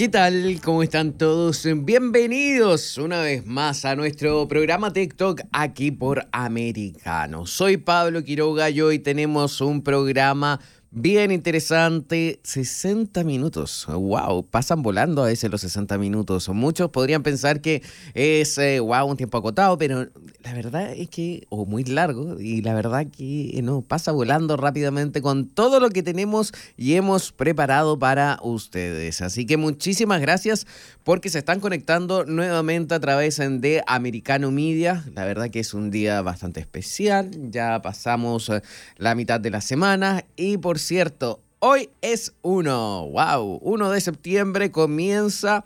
[0.00, 0.58] ¿Qué tal?
[0.64, 1.68] ¿Cómo están todos?
[1.84, 7.44] Bienvenidos una vez más a nuestro programa TikTok aquí por Americano.
[7.44, 10.58] Soy Pablo Quiroga y hoy tenemos un programa
[10.92, 13.86] Bien interesante, 60 minutos.
[13.88, 16.48] Wow, pasan volando a veces los 60 minutos.
[16.48, 17.80] Muchos podrían pensar que
[18.14, 20.08] es wow, eh, un tiempo acotado, pero
[20.42, 24.56] la verdad es que, o muy largo, y la verdad que eh, no, pasa volando
[24.56, 29.20] rápidamente con todo lo que tenemos y hemos preparado para ustedes.
[29.20, 30.66] Así que muchísimas gracias
[31.04, 35.04] porque se están conectando nuevamente a través de Americano Media.
[35.14, 37.30] La verdad que es un día bastante especial.
[37.52, 38.60] Ya pasamos eh,
[38.96, 43.10] la mitad de la semana y por cierto, hoy es 1.
[43.12, 43.60] ¡Wow!
[43.62, 45.64] 1 de septiembre comienza.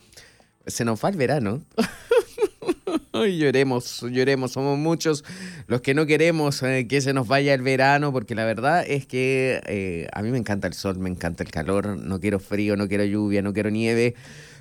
[0.67, 1.63] Se nos va el verano.
[3.13, 4.53] lloremos, lloremos.
[4.53, 5.25] Somos muchos
[5.67, 9.07] los que no queremos eh, que se nos vaya el verano, porque la verdad es
[9.07, 11.97] que eh, a mí me encanta el sol, me encanta el calor.
[11.97, 14.15] No quiero frío, no quiero lluvia, no quiero nieve.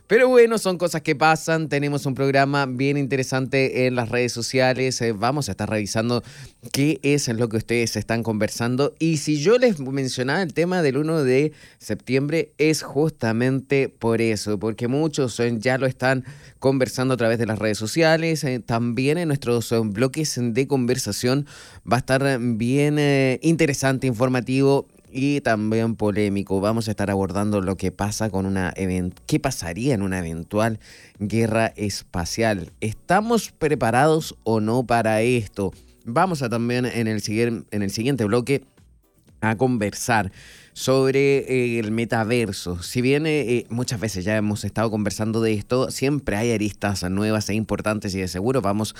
[0.07, 1.69] Pero bueno, son cosas que pasan.
[1.69, 4.99] Tenemos un programa bien interesante en las redes sociales.
[5.01, 6.23] Eh, vamos a estar revisando
[6.73, 8.93] qué es lo que ustedes están conversando.
[8.99, 14.59] Y si yo les mencionaba el tema del 1 de septiembre, es justamente por eso,
[14.59, 16.25] porque muchos eh, ya lo están
[16.59, 18.43] conversando a través de las redes sociales.
[18.43, 21.47] Eh, también en nuestros bloques de conversación
[21.89, 22.99] va a estar bien
[23.41, 26.59] interesante, informativo y también polémico.
[26.59, 28.73] Vamos a estar abordando lo que pasa con una
[29.27, 30.79] qué pasaría en una eventual
[31.19, 32.71] guerra espacial.
[32.81, 35.71] ¿Estamos preparados o no para esto?
[36.05, 37.21] Vamos a también en el,
[37.71, 38.63] en el siguiente bloque
[39.43, 40.31] a conversar
[40.71, 42.81] sobre eh, el metaverso.
[42.81, 47.03] Si bien eh, eh, muchas veces ya hemos estado conversando de esto, siempre hay aristas
[47.11, 48.95] nuevas e importantes y de seguro vamos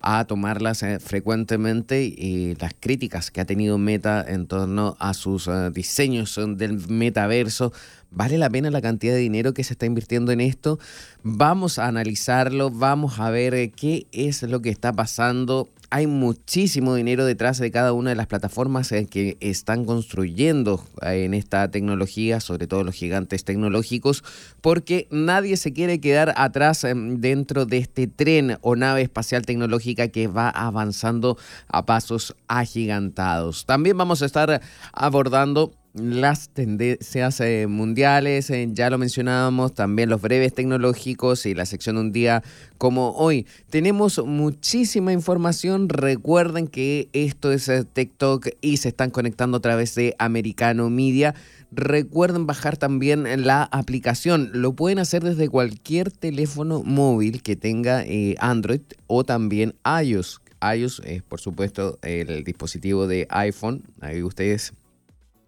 [0.00, 6.40] a tomarlas frecuentemente y las críticas que ha tenido Meta en torno a sus diseños
[6.56, 7.72] del metaverso.
[8.10, 10.78] ¿Vale la pena la cantidad de dinero que se está invirtiendo en esto?
[11.22, 17.24] Vamos a analizarlo, vamos a ver qué es lo que está pasando hay muchísimo dinero
[17.24, 22.40] detrás de cada una de las plataformas eh, que están construyendo eh, en esta tecnología,
[22.40, 24.22] sobre todo los gigantes tecnológicos,
[24.60, 30.08] porque nadie se quiere quedar atrás em, dentro de este tren o nave espacial tecnológica
[30.08, 31.38] que va avanzando
[31.68, 33.64] a pasos agigantados.
[33.64, 34.60] También vamos a estar
[34.92, 41.66] abordando las tendencias eh, mundiales, eh, ya lo mencionábamos, también los breves tecnológicos y la
[41.66, 42.42] sección de un día
[42.76, 43.46] como hoy.
[43.70, 49.94] Tenemos muchísima información, recuerden que esto es eh, TikTok y se están conectando a través
[49.94, 51.34] de Americano Media.
[51.70, 58.04] Recuerden bajar también la aplicación, lo pueden hacer desde cualquier teléfono móvil que tenga
[58.38, 60.40] Android o también iOS.
[60.62, 64.72] iOS es por supuesto el dispositivo de iPhone, ahí ustedes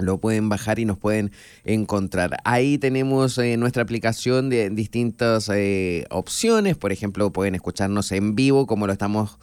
[0.01, 1.33] lo pueden bajar y nos pueden
[1.65, 2.37] encontrar.
[2.45, 6.77] Ahí tenemos eh, nuestra aplicación de distintas eh, opciones.
[6.77, 9.39] Por ejemplo, pueden escucharnos en vivo como lo estamos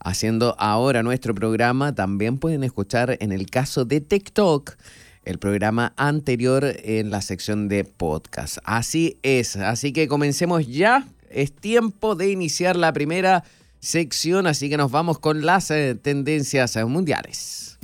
[0.00, 1.94] haciendo ahora nuestro programa.
[1.94, 4.76] También pueden escuchar en el caso de TikTok
[5.24, 8.58] el programa anterior en la sección de podcast.
[8.64, 9.56] Así es.
[9.56, 11.06] Así que comencemos ya.
[11.28, 13.44] Es tiempo de iniciar la primera
[13.78, 17.78] sección, así que nos vamos con las eh, tendencias mundiales.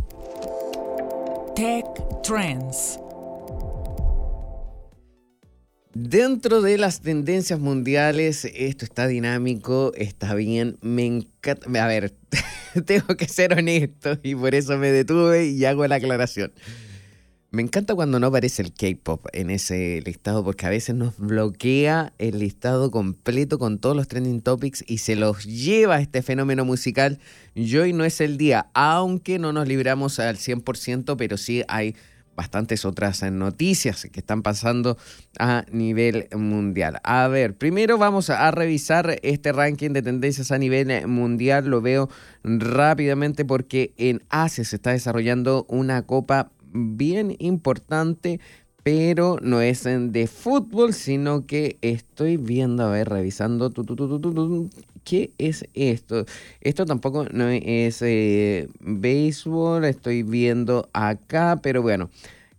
[1.55, 2.99] Tech Trends.
[5.95, 11.85] Dentro de las tendencias mundiales, esto está dinámico, está bien, me encanta.
[11.85, 12.13] A ver,
[12.85, 16.53] tengo que ser honesto y por eso me detuve y hago la aclaración.
[17.53, 22.13] Me encanta cuando no aparece el K-pop en ese listado porque a veces nos bloquea
[22.19, 27.21] el listado completo con todos los trending topics y se los lleva este fenómeno musical.
[27.55, 31.95] Y hoy no es el día, aunque no nos libramos al 100%, pero sí hay
[32.37, 34.97] bastantes otras noticias que están pasando
[35.39, 37.01] a nivel mundial.
[37.03, 41.67] A ver, primero vamos a revisar este ranking de tendencias a nivel mundial.
[41.67, 42.09] Lo veo
[42.45, 48.41] rápidamente porque en Asia se está desarrollando una copa bien importante,
[48.87, 53.73] pero no es de fútbol, sino que estoy viendo, a ver, revisando,
[55.03, 56.25] ¿qué es esto?
[56.61, 62.11] Esto tampoco no es eh, béisbol, estoy viendo acá, pero bueno.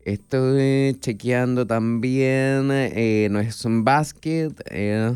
[0.07, 5.13] Estoy chequeando también, eh, no es un básquet, eh,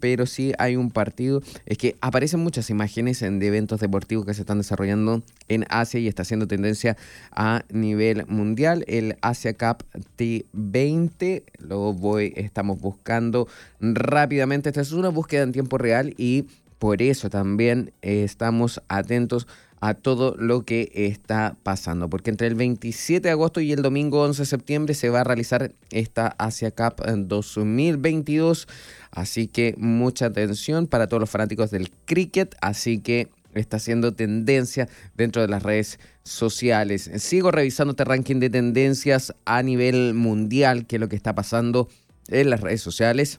[0.00, 1.40] pero sí hay un partido.
[1.64, 6.08] Es que aparecen muchas imágenes de eventos deportivos que se están desarrollando en Asia y
[6.08, 6.98] está haciendo tendencia
[7.30, 8.84] a nivel mundial.
[8.86, 9.82] El Asia Cup
[10.18, 13.48] T20 lo voy, estamos buscando
[13.80, 14.68] rápidamente.
[14.68, 16.48] Esta es una búsqueda en tiempo real y
[16.78, 19.46] por eso también estamos atentos
[19.84, 24.22] a todo lo que está pasando, porque entre el 27 de agosto y el domingo
[24.22, 28.66] 11 de septiembre se va a realizar esta Asia Cup 2022,
[29.10, 34.88] así que mucha atención para todos los fanáticos del cricket, así que está siendo tendencia
[35.16, 37.10] dentro de las redes sociales.
[37.18, 41.90] Sigo revisando este ranking de tendencias a nivel mundial, que es lo que está pasando
[42.28, 43.38] en las redes sociales.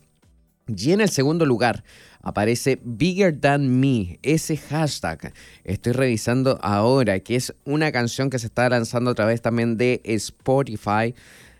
[0.67, 1.83] Y en el segundo lugar
[2.21, 5.31] aparece Bigger Than Me, ese hashtag.
[5.63, 10.01] Estoy revisando ahora, que es una canción que se está lanzando a través también de
[10.03, 11.13] Spotify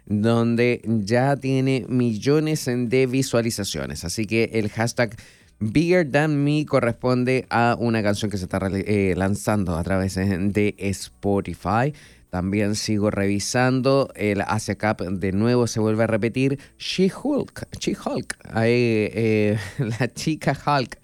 [0.06, 4.06] donde ya tiene millones de visualizaciones.
[4.06, 5.16] Así que el hashtag
[5.60, 10.76] Bigger Than Me corresponde a una canción que se está eh, lanzando a través de
[10.78, 11.94] Spotify.
[12.30, 15.06] También sigo revisando el Asia Cup.
[15.06, 17.68] De nuevo se vuelve a repetir She-Hulk.
[17.80, 18.38] She-Hulk.
[18.58, 21.00] Eh, la chica Hulk.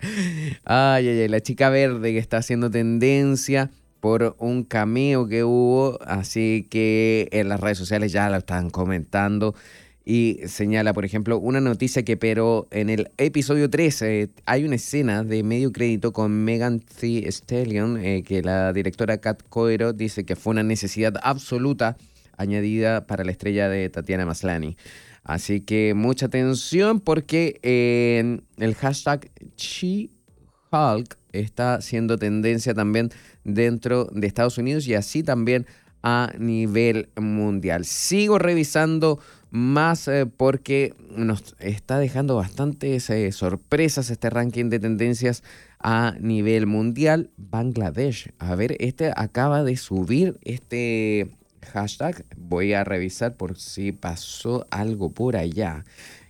[0.65, 3.69] Ay, ay, ay, la chica verde que está haciendo tendencia
[4.01, 6.00] por un cameo que hubo.
[6.06, 9.56] Así que en las redes sociales ya lo están comentando
[10.03, 15.24] y señala, por ejemplo, una noticia que, pero en el episodio 13 hay una escena
[15.24, 20.36] de medio crédito con Megan Thee Stallion, eh, que la directora Kat Coero dice que
[20.36, 21.98] fue una necesidad absoluta
[22.36, 24.75] añadida para la estrella de Tatiana Maslani.
[25.24, 33.12] Así que mucha atención porque en el hashtag SheHulk está siendo tendencia también
[33.44, 35.68] dentro de Estados Unidos y así también
[36.01, 37.86] a nivel mundial.
[37.86, 39.19] Sigo revisando
[39.51, 45.44] más eh, porque nos está dejando bastantes eh, sorpresas este ranking de tendencias
[45.80, 47.30] a nivel mundial.
[47.38, 51.30] Bangladesh, a ver, este acaba de subir este
[51.74, 52.25] hashtag.
[52.38, 55.83] Voy a revisar por si pasó algo por allá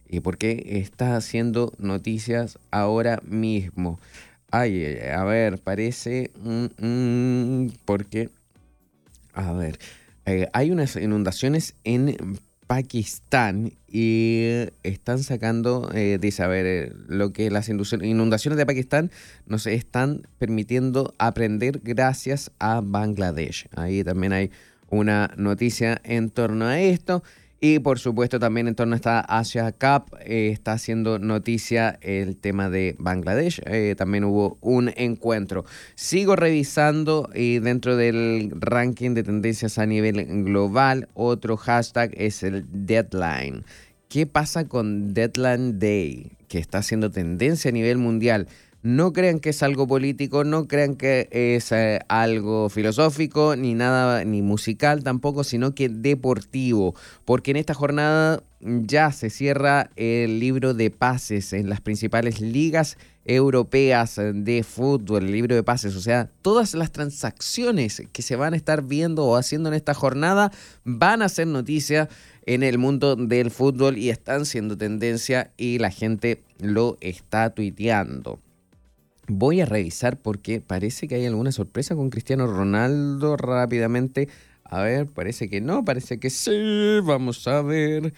[0.09, 3.99] y porque está haciendo noticias ahora mismo.
[4.49, 6.31] Ay, a ver, parece...
[6.43, 8.29] Mm, mm, porque...
[9.33, 9.79] A ver,
[10.25, 12.37] eh, hay unas inundaciones en
[12.71, 14.45] Pakistán y
[14.83, 19.11] están sacando, eh, dice, a ver, eh, lo que las inundaciones de Pakistán
[19.45, 23.67] nos están permitiendo aprender gracias a Bangladesh.
[23.75, 24.51] Ahí también hay
[24.89, 27.23] una noticia en torno a esto.
[27.63, 32.35] Y por supuesto también en torno a esta Asia Cup eh, está haciendo noticia el
[32.35, 33.61] tema de Bangladesh.
[33.67, 35.63] Eh, también hubo un encuentro.
[35.93, 42.65] Sigo revisando y dentro del ranking de tendencias a nivel global, otro hashtag es el
[42.71, 43.63] deadline.
[44.09, 46.31] ¿Qué pasa con Deadline Day?
[46.47, 48.47] Que está haciendo tendencia a nivel mundial.
[48.83, 54.25] No crean que es algo político, no crean que es eh, algo filosófico, ni nada,
[54.25, 56.95] ni musical tampoco, sino que deportivo.
[57.23, 62.97] Porque en esta jornada ya se cierra el libro de pases en las principales ligas
[63.25, 68.53] europeas de fútbol, el libro de pases, o sea, todas las transacciones que se van
[68.53, 70.51] a estar viendo o haciendo en esta jornada
[70.83, 72.09] van a ser noticia
[72.47, 78.39] en el mundo del fútbol y están siendo tendencia y la gente lo está tuiteando.
[79.33, 84.27] Voy a revisar porque parece que hay alguna sorpresa con Cristiano Ronaldo rápidamente.
[84.65, 86.99] A ver, parece que no, parece que sí.
[87.01, 88.13] Vamos a ver.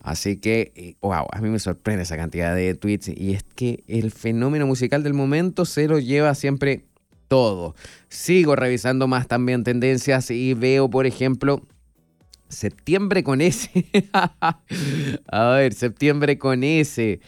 [0.00, 4.10] Así que, wow, a mí me sorprende esa cantidad de tweets y es que el
[4.10, 6.84] fenómeno musical del momento se lo lleva siempre
[7.28, 7.74] todo.
[8.08, 11.62] Sigo revisando más también tendencias y veo, por ejemplo,
[12.48, 13.70] septiembre con S.
[14.12, 17.20] a ver, septiembre con S.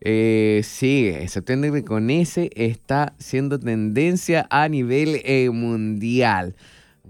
[0.00, 6.54] Eh, sí, septiembre con S está siendo tendencia a nivel eh, mundial.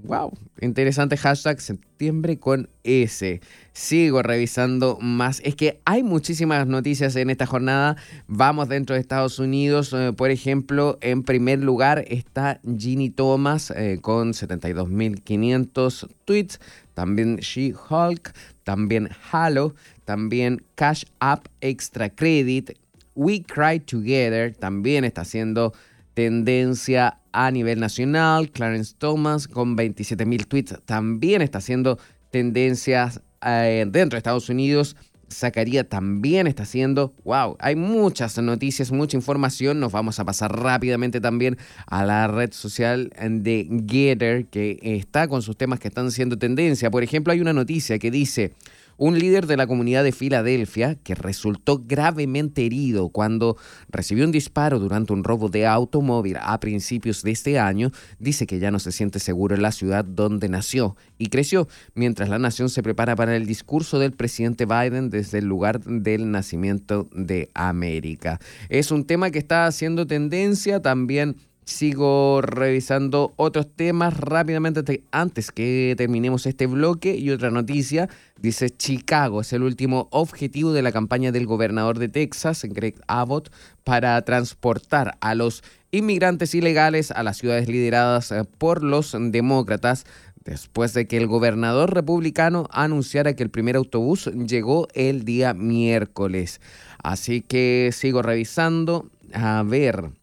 [0.04, 3.40] Wow, interesante hashtag septiembre con S.
[3.72, 5.40] Sigo revisando más.
[5.44, 7.96] Es que hay muchísimas noticias en esta jornada.
[8.26, 9.92] Vamos dentro de Estados Unidos.
[9.92, 16.60] Eh, por ejemplo, en primer lugar está Ginny Thomas eh, con 72.500 tweets.
[16.94, 18.32] También She-Hulk.
[18.64, 19.74] También Halo.
[20.04, 22.72] También Cash App Extra Credit.
[23.14, 24.54] We Cry Together.
[24.54, 25.72] También está haciendo
[26.18, 28.50] tendencia a nivel nacional.
[28.50, 31.96] Clarence Thomas con 27.000 tweets también está haciendo
[32.32, 34.96] tendencias eh, dentro de Estados Unidos.
[35.32, 39.78] Zacarías también está haciendo, wow, hay muchas noticias, mucha información.
[39.78, 41.56] Nos vamos a pasar rápidamente también
[41.86, 46.90] a la red social de Getter, que está con sus temas que están siendo tendencia.
[46.90, 48.54] Por ejemplo, hay una noticia que dice,
[48.98, 53.56] un líder de la comunidad de Filadelfia que resultó gravemente herido cuando
[53.88, 58.58] recibió un disparo durante un robo de automóvil a principios de este año, dice que
[58.58, 62.68] ya no se siente seguro en la ciudad donde nació y creció, mientras la nación
[62.68, 68.40] se prepara para el discurso del presidente Biden desde el lugar del nacimiento de América.
[68.68, 71.36] Es un tema que está haciendo tendencia también
[71.68, 78.08] Sigo revisando otros temas rápidamente antes que terminemos este bloque y otra noticia.
[78.40, 83.52] Dice Chicago es el último objetivo de la campaña del gobernador de Texas, Greg Abbott,
[83.84, 90.06] para transportar a los inmigrantes ilegales a las ciudades lideradas eh, por los demócratas
[90.46, 96.62] después de que el gobernador republicano anunciara que el primer autobús llegó el día miércoles.
[97.02, 100.17] Así que sigo revisando a ver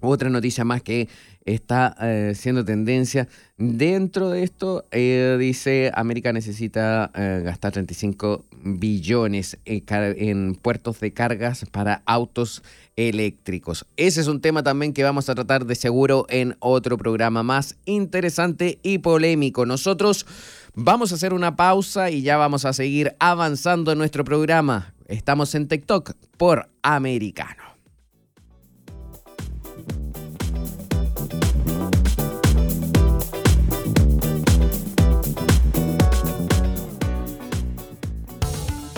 [0.00, 1.08] otra noticia más que
[1.44, 3.28] está eh, siendo tendencia.
[3.56, 11.64] Dentro de esto, eh, dice, América necesita eh, gastar 35 billones en, puertos de cargas
[11.70, 12.62] para autos
[12.96, 13.86] eléctricos.
[13.96, 17.76] Ese es un tema también que vamos a tratar de seguro en otro programa más
[17.86, 19.64] interesante y polémico.
[19.64, 20.26] Nosotros
[20.74, 24.94] vamos a hacer una pausa y ya vamos a seguir avanzando en nuestro programa.
[25.08, 27.69] Estamos en TikTok por Americano.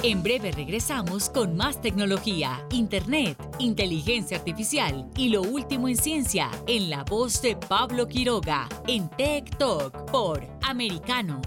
[0.05, 6.91] En breve regresamos con más tecnología, internet, inteligencia artificial y lo último en ciencia en
[6.91, 11.41] la voz de Pablo Quiroga en Tech Talk por Americano.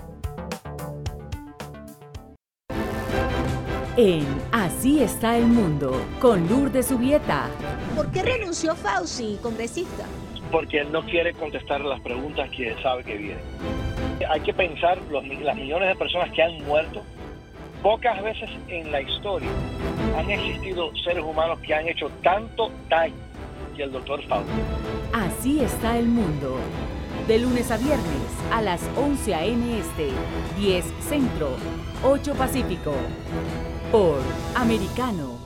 [3.97, 7.49] En Así está el mundo con Lourdes Subieta.
[7.93, 10.05] ¿Por qué renunció Fauci, congresista?
[10.49, 13.43] Porque él no quiere contestar las preguntas que sabe que vienen.
[14.29, 17.03] Hay que pensar los, las millones de personas que han muerto
[17.85, 19.47] Pocas veces en la historia
[20.17, 23.13] han existido seres humanos que han hecho tanto daño
[23.77, 24.49] que el doctor Fauci.
[25.13, 26.57] Así está el mundo.
[27.27, 29.77] De lunes a viernes a las 11 a.m.
[29.79, 30.09] Este,
[30.57, 31.49] 10 Centro,
[32.03, 32.95] 8 Pacífico.
[33.91, 34.19] Por
[34.55, 35.37] Americano.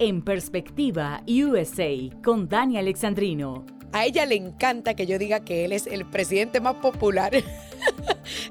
[0.00, 3.64] En perspectiva USA con Dani Alexandrino.
[3.92, 7.30] A ella le encanta que yo diga que él es el presidente más popular.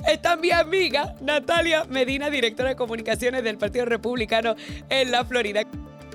[0.08, 4.56] Está mi amiga Natalia Medina, directora de comunicaciones del Partido Republicano
[4.90, 5.62] en la Florida.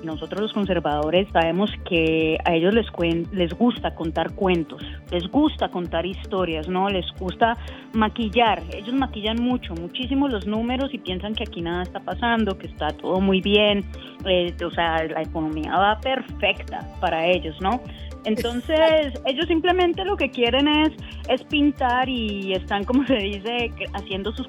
[0.03, 2.85] Nosotros los conservadores sabemos que a ellos les,
[3.31, 6.89] les gusta contar cuentos, les gusta contar historias, ¿no?
[6.89, 7.57] Les gusta
[7.93, 8.61] maquillar.
[8.71, 12.89] Ellos maquillan mucho, muchísimo los números y piensan que aquí nada está pasando, que está
[12.89, 13.83] todo muy bien,
[14.25, 17.81] eh, o sea, la economía va perfecta para ellos, ¿no?
[18.25, 20.91] Entonces, ellos simplemente lo que quieren es,
[21.29, 24.47] es pintar y están, como se dice, haciendo sus,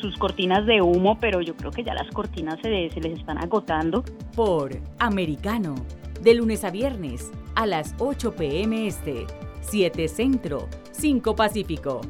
[0.00, 3.38] sus cortinas de humo, pero yo creo que ya las cortinas se, se les están
[3.38, 4.02] agotando.
[4.34, 5.74] Por Americano,
[6.22, 9.26] de lunes a viernes, a las 8 pm este,
[9.60, 12.00] 7 Centro, 5 Pacífico.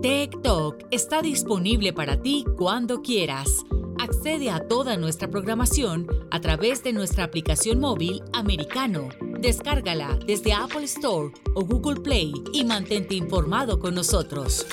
[0.00, 3.64] TikTok está disponible para ti cuando quieras
[4.00, 9.10] Accede a toda nuestra programación a través de nuestra aplicación móvil americano.
[9.40, 14.66] Descárgala desde Apple Store o Google Play y mantente informado con nosotros.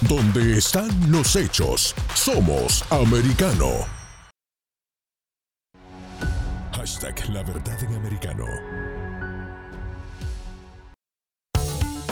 [0.00, 3.86] Donde están los hechos, somos americano.
[6.72, 8.44] Hashtag La Verdad en Americano.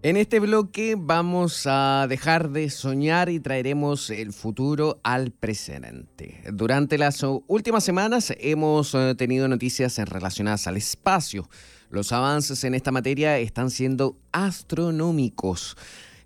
[0.00, 6.40] En este bloque vamos a dejar de soñar y traeremos el futuro al presente.
[6.52, 11.50] Durante las últimas semanas hemos eh, tenido noticias relacionadas al espacio.
[11.90, 15.76] Los avances en esta materia están siendo astronómicos.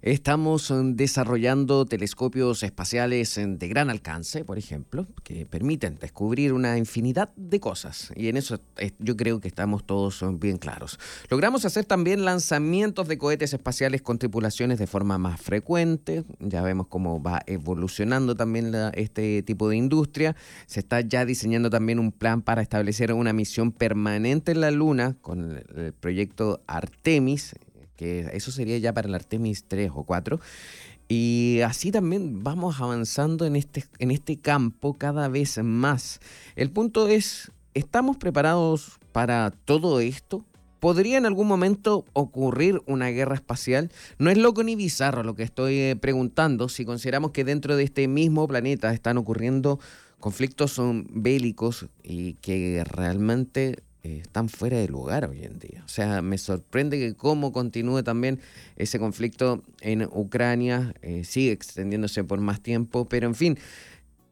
[0.03, 6.77] Estamos mm, desarrollando telescopios espaciales mm, de gran alcance, por ejemplo, que permiten descubrir una
[6.77, 8.13] infinidad de cosas.
[8.17, 10.99] Y en eso eh, yo creo que estamos todos mm, bien claros.
[11.31, 16.25] Logramos hacer también lanzamientos de cohetes espaciales con tripulaciones de forma más frecuente.
[16.41, 20.35] Ya vemos cómo va evolucionando también este tipo de industria.
[20.67, 25.17] Se está ya diseñando también un plan para establecer una misión permanente en la Luna
[25.21, 27.55] con el proyecto Artemis
[28.03, 30.41] que eso sería ya para el Artemis 3 o 4.
[31.09, 36.21] Y así también vamos avanzando en este, en este campo cada vez más.
[36.57, 40.45] El punto es, ¿estamos preparados para todo esto?
[40.81, 43.93] ¿Podría en algún momento ocurrir una guerra espacial?
[44.19, 47.85] No es loco ni bizarro lo que estoy eh, preguntando si consideramos que dentro de
[47.85, 49.79] este mismo planeta están ocurriendo
[50.19, 50.81] conflictos
[51.11, 55.83] bélicos y que realmente eh, están fuera de lugar hoy en día.
[55.85, 58.41] O sea, me sorprende que cómo continúe también
[58.77, 63.59] ese conflicto en Ucrania, eh, sigue extendiéndose por más tiempo, pero en fin,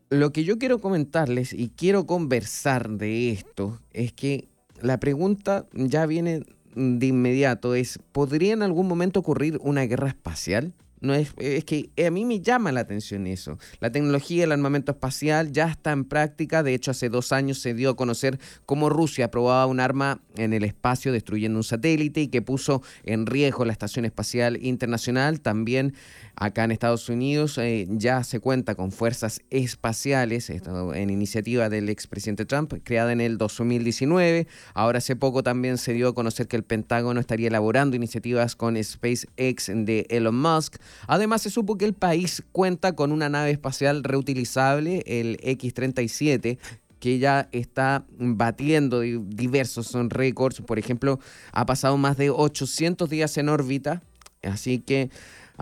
[0.09, 4.49] lo que yo quiero comentarles y quiero conversar de esto es que
[4.83, 6.43] la pregunta ya viene
[6.75, 10.73] de inmediato, es, ¿podría en algún momento ocurrir una guerra espacial?
[11.01, 13.59] No es, es que a mí me llama la atención eso.
[13.81, 16.63] La tecnología, el armamento espacial ya está en práctica.
[16.63, 20.53] De hecho, hace dos años se dio a conocer cómo Rusia probaba un arma en
[20.53, 25.41] el espacio destruyendo un satélite y que puso en riesgo la Estación Espacial Internacional.
[25.41, 25.95] También
[26.37, 32.45] acá en Estados Unidos eh, ya se cuenta con fuerzas espaciales en iniciativa del expresidente
[32.45, 34.47] Trump, creada en el 2019.
[34.75, 38.83] Ahora hace poco también se dio a conocer que el Pentágono estaría elaborando iniciativas con
[38.83, 40.77] SpaceX de Elon Musk.
[41.07, 46.59] Además se supo que el país cuenta con una nave espacial reutilizable, el X-37,
[46.99, 50.61] que ya está batiendo diversos récords.
[50.61, 51.19] Por ejemplo,
[51.53, 54.03] ha pasado más de 800 días en órbita.
[54.43, 55.11] Así que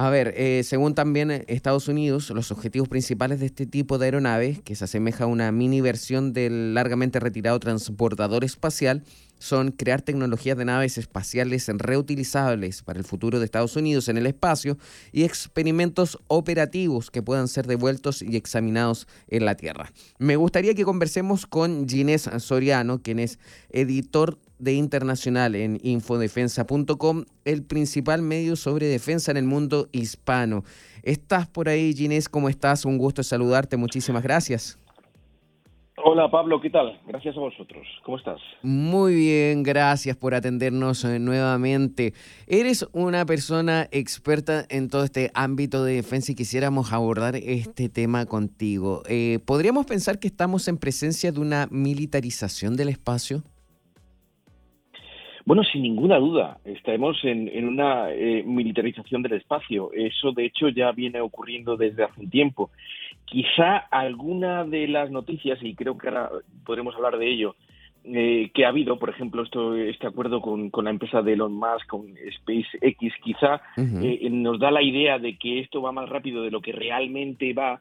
[0.01, 4.05] a ver, eh, según también eh, Estados Unidos, los objetivos principales de este tipo de
[4.05, 9.03] aeronave, que se asemeja a una mini versión del largamente retirado transportador espacial,
[9.41, 14.29] son crear tecnologías de naves espaciales reutilizables para el futuro de Estados Unidos en el
[14.29, 14.79] espacio
[15.11, 19.91] y experimentos operativos que puedan ser devueltos y examinados en la Tierra.
[20.21, 27.63] Me gustaría que conversemos con Ginés Soriano, quien es editor de Internacional en infodefensa.com, el
[27.65, 30.65] principal medio sobre defensa en el mundo hispano.
[31.03, 32.29] ¿Estás por ahí, Ginés?
[32.29, 32.85] ¿Cómo estás?
[32.85, 33.77] Un gusto saludarte.
[33.77, 34.79] Muchísimas gracias.
[36.05, 37.01] Hola Pablo, ¿qué tal?
[37.07, 37.85] Gracias a vosotros.
[38.05, 38.41] ¿Cómo estás?
[38.63, 42.15] Muy bien, gracias por atendernos eh, nuevamente.
[42.47, 48.27] Eres una persona experta en todo este ámbito de defensa y quisiéramos abordar este tema
[48.27, 49.03] contigo.
[49.09, 53.43] Eh, ¿Podríamos pensar que estamos en presencia de una militarización del espacio?
[55.49, 59.91] Bueno, sin ninguna duda, estamos en, una eh, militarización del espacio.
[59.95, 62.69] Eso, de hecho, ya viene ocurriendo desde hace un tiempo.
[63.25, 66.29] Quizá alguna de las noticias, y creo que ahora
[66.67, 67.55] podremos hablar de ello,
[68.05, 71.87] eh, que ha habido, por ejemplo, esto, este acuerdo con, la empresa de Elon Musk,
[71.87, 72.05] con
[72.41, 76.61] SpaceX, quizá eh, nos da la idea de que esto va más rápido de lo
[76.61, 77.81] que realmente va,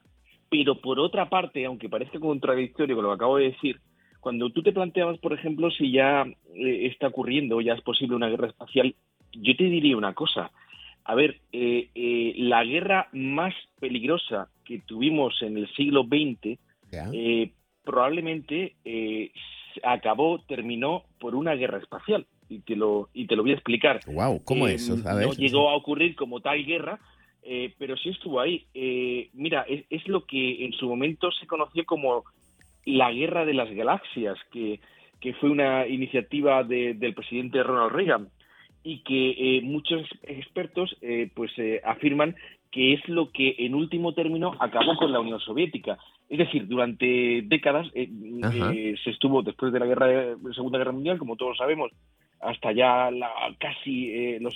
[0.49, 3.81] pero por otra parte, aunque parezca contradictorio con lo que acabo de decir,
[4.19, 6.25] cuando tú te planteabas, por ejemplo, si ya
[6.55, 8.95] eh, está ocurriendo, ya es posible una guerra espacial,
[9.31, 10.51] yo te diría una cosa.
[11.03, 16.59] A ver, eh, eh, la guerra más peligrosa que tuvimos en el siglo XX
[17.83, 18.75] probablemente
[19.83, 22.25] acabó, terminó por una guerra espacial.
[22.49, 23.99] Y te lo, y te lo voy a explicar.
[24.07, 24.95] Wow, ¿cómo es eso?
[24.95, 26.99] no llegó a ocurrir como tal guerra,
[27.77, 28.65] pero sí estuvo ahí.
[29.33, 32.23] mira, es, lo que en su momento se conoció como
[32.87, 34.79] la Guerra de las Galaxias, que,
[35.41, 38.29] fue una iniciativa del presidente Ronald Reagan
[38.81, 42.37] y que eh, muchos expertos eh, pues eh, afirman
[42.71, 45.97] que es lo que en último término acabó con la Unión Soviética.
[46.29, 51.35] Es decir, durante décadas se estuvo después de la guerra de, Segunda Guerra Mundial, como
[51.35, 51.91] todos sabemos,
[52.39, 54.55] hasta ya la, casi los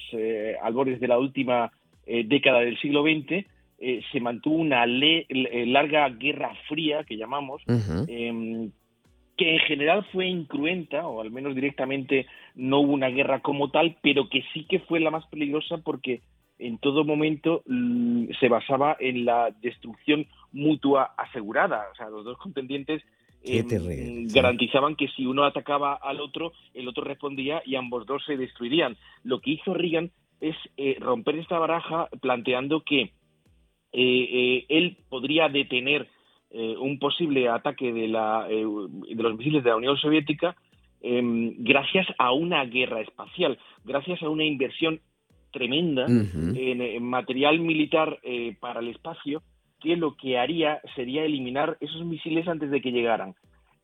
[0.61, 1.71] albores de la última
[2.05, 3.45] década del siglo XX,
[3.83, 8.69] eh, se mantuvo una eh, larga guerra fría, que llamamos, em,
[9.35, 13.97] que en general fue incruenta, o al menos directamente no hubo una guerra como tal,
[14.03, 16.21] pero que sí que fue la más peligrosa porque
[16.59, 17.63] en todo momento
[18.39, 21.87] se basaba en la destrucción mutua asegurada.
[21.91, 23.01] O sea, los dos contendientes
[23.43, 28.37] em, garantizaban que si uno atacaba al otro, el otro respondía y ambos dos se
[28.37, 28.95] destruirían.
[29.23, 33.11] Lo que hizo Reagan es eh, romper esta baraja planteando que
[33.93, 36.07] eh, eh, él podría detener
[36.51, 40.55] eh, un posible ataque de, la, eh, de los misiles de la Unión Soviética
[41.01, 44.99] em, gracias a una guerra espacial, gracias a una inversión
[45.51, 49.43] tremenda en, en material militar eh, para el espacio
[49.81, 53.35] que lo que haría sería eliminar esos misiles antes de que llegaran.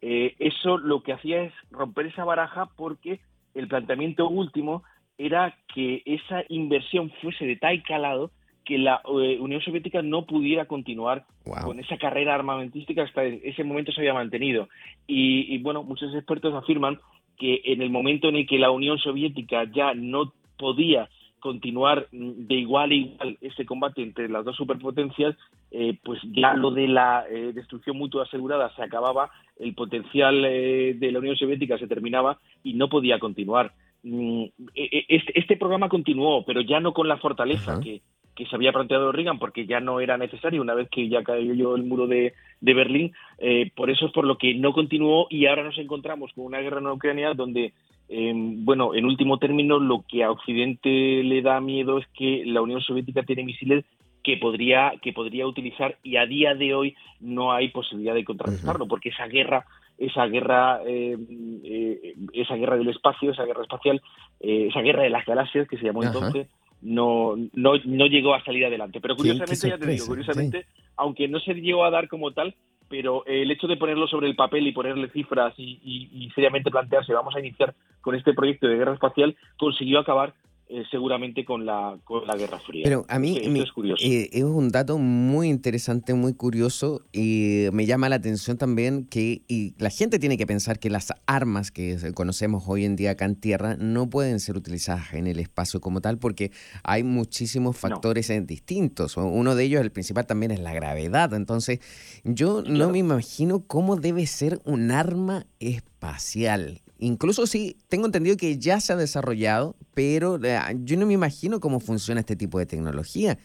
[0.02, 3.20] Eh, eso lo que hacía es romper esa baraja porque
[3.56, 4.84] el planteamiento último
[5.17, 8.32] era que esa inversión fuese de tal calado
[8.67, 11.63] que la eh, Unión Soviética no pudiera continuar Wow.
[11.63, 14.67] con esa carrera armamentística hasta ese momento se había mantenido.
[15.08, 16.99] Y, y, bueno, muchos expertos afirman
[17.39, 21.08] que en el momento en el que la Unión Soviética ya no podía
[21.39, 25.38] continuar de igual a igual ese combate entre las dos superpotencias,
[25.71, 31.10] eh, pues ya lo de la eh, destrucción mutua asegurada se acababa, el potencial de
[31.12, 33.71] la Unión Soviética se terminaba y no podía continuar.
[34.03, 34.43] Mm,
[34.75, 38.01] e- e- Este, este programa continuó, pero ya no con la fortaleza que,
[38.38, 41.76] que se había planteado Reagan, porque ya no era necesario una vez que ya cayó
[41.76, 43.13] el muro de, de Berlín.
[43.39, 46.60] Eh, por eso es por lo que no continuó y ahora nos encontramos con una
[46.60, 47.73] guerra en Ucrania donde,
[48.10, 50.89] eh, bueno, en último término, lo que a Occidente
[51.23, 53.84] le da miedo es que la Unión Soviética tiene misiles
[54.28, 58.86] que podría que podría utilizar y a día de hoy no hay posibilidad de contrarrestarlo
[58.86, 59.65] porque esa guerra
[59.97, 61.17] esa guerra eh,
[61.63, 64.02] eh, esa guerra del espacio esa guerra espacial
[64.41, 66.10] eh, esa guerra de las galaxias que se llamó Ajá.
[66.10, 66.47] entonces
[66.82, 69.00] no, no no llegó a salir adelante.
[69.02, 70.66] Pero curiosamente ya te digo curiosamente
[70.98, 72.56] aunque no se llegó a dar como tal
[72.90, 76.72] pero el hecho de ponerlo sobre el papel y ponerle cifras y, y- y seriamente
[76.72, 80.34] plantearse vamos a iniciar con este proyecto de guerra espacial consiguió acabar
[80.69, 82.84] eh, seguramente con la con la Guerra Fría.
[82.84, 84.03] Pero a mí me- es curioso.
[84.06, 89.41] eh, es un dato muy interesante, muy curioso y me llama la atención también que
[89.47, 93.25] y la gente tiene que pensar que las armas que conocemos hoy en día acá
[93.25, 96.51] en tierra no pueden ser utilizadas en el espacio como tal porque
[96.84, 99.15] hay muchísimos factores distintos.
[99.17, 101.34] Uno de ellos, el principal también es la gravedad.
[101.34, 101.80] Entonces,
[102.25, 106.82] yo no me imagino cómo debe ser un arma espacial.
[107.00, 111.60] Incluso sí, tengo entendido que ya se ha desarrollado, pero eh, yo no me imagino
[111.60, 113.38] cómo funciona este tipo de tecnología.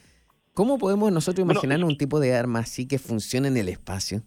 [0.54, 4.22] ¿Cómo podemos nosotros Bueno, imaginar un tipo de arma así que funcione en el espacio?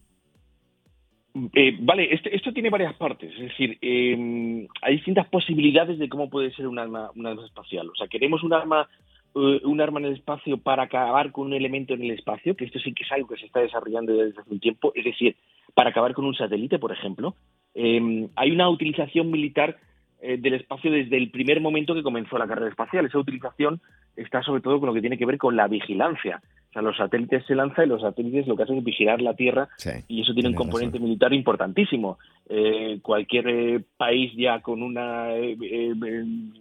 [1.53, 6.29] Eh, vale, este- esto tiene varias partes, es decir, eh, hay distintas posibilidades de cómo
[6.29, 7.89] puede ser un arma, un arma espacial.
[7.89, 8.87] O sea, queremos un arma,
[9.35, 12.79] un arma en el espacio para acabar con un elemento en el espacio, que esto
[12.79, 15.35] sí que es algo que se está desarrollando desde hace un tiempo, es decir,
[15.73, 17.35] para acabar con un satélite, por ejemplo.
[17.73, 19.77] Eh, hay una utilización militar
[20.21, 23.05] eh, del espacio desde el primer momento que comenzó la carrera espacial.
[23.05, 23.81] Esa utilización
[24.15, 26.41] está sobre todo con lo que tiene que ver con la vigilancia.
[26.75, 29.69] Sea, los satélites se lanzan y los satélites lo que hacen es vigilar la Tierra
[29.77, 29.91] Sí.
[30.09, 31.07] y eso tiene un componente razón.
[31.07, 32.17] militar importantísimo.
[32.49, 35.93] Eh, cualquier eh, país ya con una, eh, eh,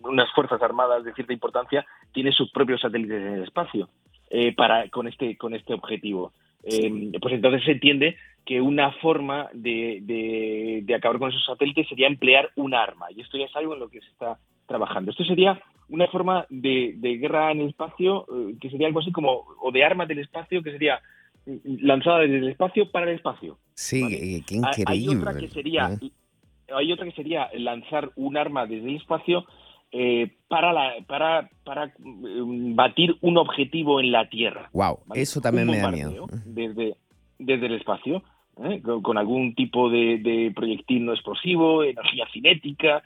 [0.04, 3.88] unas fuerzas armadas de cierta importancia tiene sus propios satélites en el espacio
[4.30, 6.32] eh, para con este con este objetivo.
[6.62, 12.06] Pues entonces se entiende que una forma de, de- de acabar con esos satélites sería
[12.06, 15.10] emplear un arma y esto ya es algo en lo que se está trabajando.
[15.10, 19.12] Esto sería una forma de, de guerra en el espacio eh, que sería algo así
[19.12, 21.00] como o de armas del espacio que sería
[21.46, 23.58] mm, lanzada desde el espacio para el espacio.
[23.74, 24.16] Sí, Vale.
[24.36, 24.84] eh, qué Hay- increíble.
[24.86, 26.10] Hay otra que sería ¿eh?
[26.74, 29.44] hay otra que sería lanzar un arma desde el espacio
[29.92, 34.70] eh, para la para para mm, batir un objetivo en la Tierra.
[34.72, 35.20] Wow, ¿vale?
[35.20, 36.26] eso también Un me da miedo.
[36.46, 36.94] Desde,
[37.38, 38.22] desde el espacio,
[38.64, 38.80] ¿eh?
[38.82, 43.02] con, con algún tipo de, de proyectil no explosivo, energía cinética,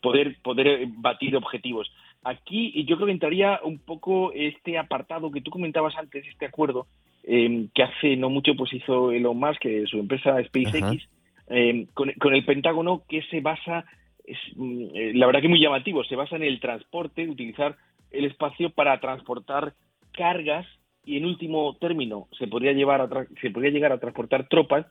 [0.00, 1.90] poder, poder batir objetivos.
[2.22, 6.86] Aquí yo creo que entraría un poco este apartado que tú comentabas antes, este acuerdo,
[7.24, 11.08] eh, que hace no mucho pues hizo Elon Musk, que su empresa SpaceX,
[11.48, 13.84] eh, con, con el Pentágono que se basa,
[14.24, 17.76] es, mm, eh, la verdad que muy llamativo, se basa en el transporte, utilizar
[18.10, 19.74] el espacio para transportar
[20.12, 20.66] cargas
[21.04, 23.08] y en último término se podría llevar a
[23.40, 24.86] se podría llegar a transportar tropas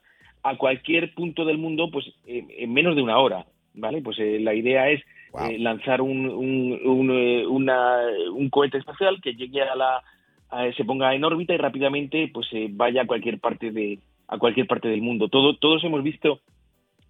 [0.50, 4.54] a cualquier punto del mundo pues en menos de una hora vale pues eh, la
[4.54, 5.50] idea es Wow.
[5.50, 8.00] eh, lanzar un un, un, eh, una-
[8.32, 10.02] un cohete espacial que llegue a la
[10.50, 14.66] a- se ponga en órbita y rápidamente pues vaya a cualquier parte de a cualquier
[14.66, 16.40] parte del mundo todo todos hemos visto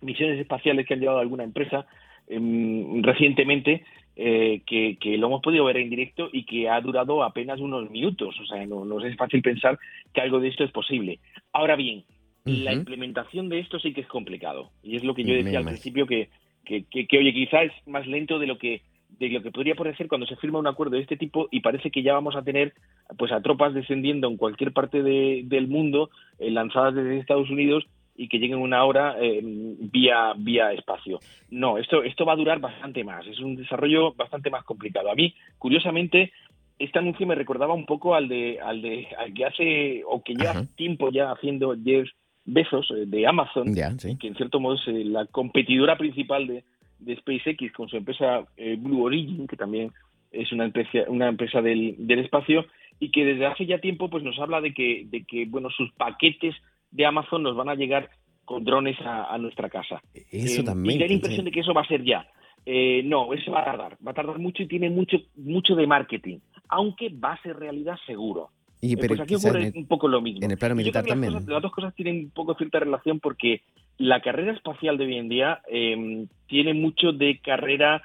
[0.03, 1.87] misiones espaciales que han llevado a alguna empresa
[2.29, 3.85] em, recientemente
[4.16, 8.35] que, que lo hemos podido ver en directo y que ha durado apenas unos minutos.
[8.40, 9.79] O sea, no, no es fácil pensar
[10.12, 11.20] que algo de esto es posible.
[11.53, 12.03] Ahora bien,
[12.48, 14.70] la implementación de esto sí que es complicado.
[14.82, 16.28] Y es lo que yo Me decía al principio, que,
[16.64, 18.82] que, que, que, oye, quizá es más lento de lo que
[19.18, 21.90] de lo que podría parecer cuando se firma un acuerdo de este tipo y parece
[21.90, 22.74] que ya vamos a tener
[23.16, 27.87] pues a tropas descendiendo en cualquier parte de- del mundo eh, lanzadas desde Estados Unidos
[28.14, 31.20] y que lleguen una hora eh, vía vía espacio.
[31.50, 33.26] No, esto esto va a durar bastante más.
[33.26, 35.11] Es un desarrollo bastante más complicado.
[35.11, 36.30] A mí, curiosamente,
[36.78, 40.34] este anuncio me recordaba un poco al de al de al que hace o que
[40.46, 40.66] Ajá.
[40.76, 42.08] tiempo ya haciendo Jeff
[42.50, 44.16] Bezos eh, de Amazon sí.
[44.18, 46.64] que en cierto modo es eh, la competidora principal de,
[46.98, 49.92] de SpaceX con su empresa eh, Blue Origin, que también
[50.32, 52.64] es una empresa, una empresa del, del espacio,
[53.00, 55.92] y que desde hace ya tiempo pues nos habla de que, de que bueno, sus
[55.92, 56.54] paquetes
[56.90, 58.08] de Amazon nos van a llegar
[58.44, 60.00] con drones a, a nuestra casa.
[60.30, 60.96] Eso Eh, también.
[60.96, 61.14] Y da la sí.
[61.14, 62.26] impresión de que eso va a ser ya.
[62.64, 65.87] Eh, no, eso va a tardar, va a tardar mucho y tiene mucho, mucho de
[65.87, 68.50] marketing, aunque va a ser realidad seguro.
[68.80, 70.40] Y, Eh, pero pues aquí ocurre el- un poco lo mismo.
[70.44, 71.32] en el plano militar las también.
[71.32, 73.62] cosas- las dos cosas tienen un poco cierta relación porque
[73.98, 78.02] la carrera espacial de hoy en día eh, tiene mucho de carrera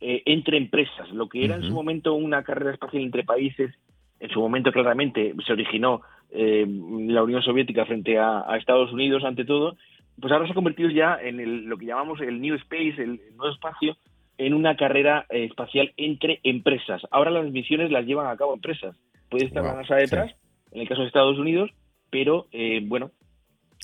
[0.00, 1.10] eh, entre empresas.
[1.12, 3.72] Lo que era en su momento una carrera espacial entre países,
[4.20, 9.22] en su momento claramente se originó eh, la Unión Soviética frente a, a Estados Unidos
[9.24, 9.76] ante todo,
[10.20, 13.20] pues ahora se ha convertido ya en el- lo que llamamos el New Space, el,
[13.30, 13.96] el nuevo espacio,
[14.38, 17.00] en una carrera eh, espacial entre empresas.
[17.10, 18.94] Ahora las misiones las llevan a cabo empresas.
[19.28, 20.34] Puede estar Wow, la NASA detrás,
[20.72, 21.70] en el caso de Estados Unidos,
[22.10, 23.10] pero eh, bueno,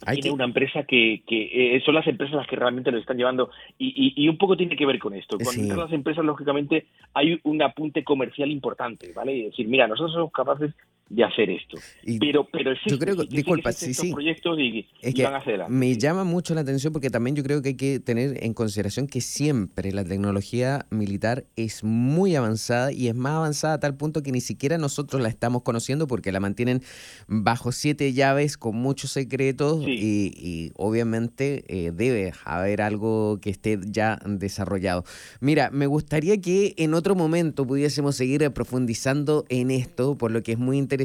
[0.06, 2.98] Hay tiene que- una empresa que, que, eh, son las empresas las que realmente lo
[2.98, 5.38] están llevando y, y- y un poco tiene que ver con esto.
[5.38, 5.68] Con Sí.
[5.68, 9.34] las empresas, lógicamente, hay un apunte comercial importante, ¿vale?
[9.34, 10.74] Y decir, mira, nosotros somos capaces
[11.14, 11.76] de hacer esto.
[12.02, 15.24] y- Pero, pero existe, yo creo que- disculpa, existen sí, proyectos y, Es y que
[15.24, 15.74] van hacia adelante.
[15.74, 19.06] me llama mucho la atención porque también yo creo que hay que tener en consideración
[19.06, 24.22] que siempre la tecnología militar es muy avanzada y es más avanzada a tal punto
[24.22, 26.80] que ni siquiera nosotros la estamos conociendo porque la mantienen
[27.28, 29.90] bajo siete llaves con muchos secretos Sí.
[29.90, 35.04] y, y obviamente eh, debe haber algo que esté ya desarrollado.
[35.40, 40.52] Mira, me gustaría que en otro momento pudiésemos seguir profundizando en esto, por lo que
[40.52, 41.01] es muy interesante.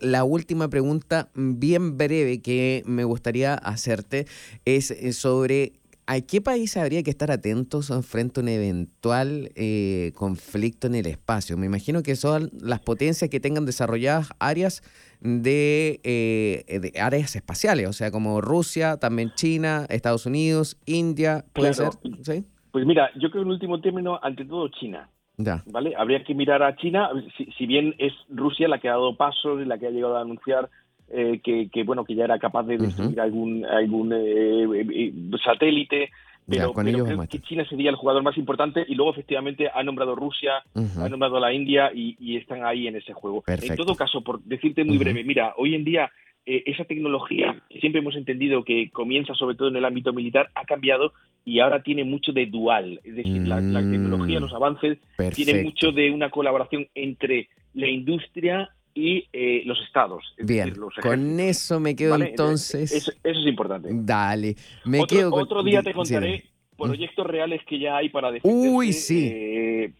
[0.00, 4.26] La última pregunta, bien breve, que me gustaría hacerte
[4.64, 5.72] es eh, sobre
[6.06, 11.06] a qué país habría que estar atentos frente a un eventual eh, conflicto en el
[11.06, 11.56] espacio.
[11.56, 14.82] Me imagino que son las potencias que tengan desarrolladas áreas
[15.20, 21.72] de, eh, de áreas espaciales, o sea, como Rusia, también China, Estados Unidos, India, puede
[21.72, 21.92] Claro.
[21.92, 22.44] ser, ¿sí?
[22.72, 25.08] Pues mira, yo creo que en último término, ante todo China.
[25.36, 25.62] Ya.
[25.66, 25.94] ¿vale?
[25.96, 29.60] Habría que mirar a China, si, si bien es Rusia la que ha dado pasos
[29.62, 30.68] y la que ha llegado a anunciar
[31.08, 34.64] eh, que, que, bueno que ya era capaz de destruir algún algún eh,
[34.94, 35.12] eh,
[35.44, 36.10] satélite,
[36.46, 37.40] Ya, pero, con pero ellos creo que.
[37.40, 41.40] China sería el jugador más importante y luego efectivamente ha nombrado Rusia, ha nombrado a
[41.40, 43.42] la India y, y están ahí en ese juego.
[43.42, 43.72] Perfecto.
[43.74, 46.10] En todo caso, por decirte muy breve, mira, hoy en día
[46.46, 50.50] eh, esa tecnología que siempre hemos entendido que comienza sobre todo en el ámbito militar
[50.54, 51.12] ha cambiado
[51.44, 53.90] y ahora tiene mucho de dual, es decir, la, la Mm.
[53.92, 54.98] tecnología, los avances
[55.34, 60.22] tiene mucho de una colaboración entre la industria y eh, los estados.
[60.36, 62.30] es Bien, decir, los con eso me quedo ¿vale?
[62.30, 62.92] entonces.
[62.92, 63.88] Eso, eso es importante.
[63.92, 66.44] Dale, me otro, quedo con- otro día te contaré
[66.76, 69.32] proyectos reales que ya hay para defender, Uy, sí.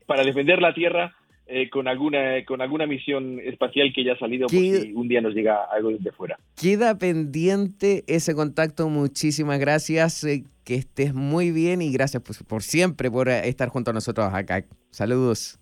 [0.07, 1.15] para defender la Tierra
[1.47, 5.09] eh, con alguna con alguna misión espacial que ya ha salido por ¿Qué- si un
[5.09, 6.39] día nos llega algo desde fuera.
[6.61, 8.89] Queda pendiente ese contacto.
[8.89, 10.25] Muchísimas gracias.
[10.25, 13.95] eh, que estés muy bien y gracias pues, por siempre por eh, estar junto a
[13.95, 14.65] nosotros acá.
[14.91, 15.59] Saludos.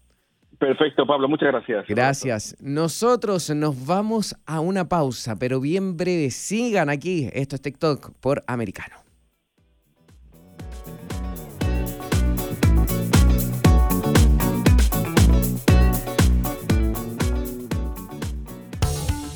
[0.58, 1.86] Perfecto, Pablo, muchas gracias.
[1.88, 2.56] Gracias.
[2.60, 6.30] Nosotros nos vamos a una pausa, pero bien breve.
[6.30, 7.30] Sigan aquí.
[7.32, 8.96] Esto es TikTok por Americano.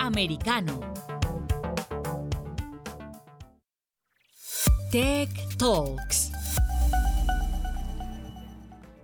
[0.00, 0.80] Americano.
[4.90, 6.32] Tech Talks.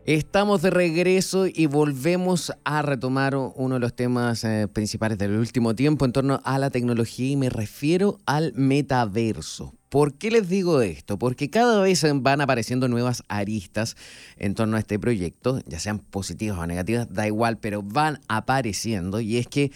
[0.07, 5.75] Estamos de regreso y volvemos a retomar uno de los temas eh, principales del último
[5.75, 9.75] tiempo en torno a la tecnología y me refiero al metaverso.
[9.89, 11.19] ¿Por qué les digo esto?
[11.19, 13.97] Porque cada vez van apareciendo nuevas aristas
[14.37, 19.21] en torno a este proyecto, ya sean positivas o negativas, da igual, pero van apareciendo
[19.21, 19.73] y es que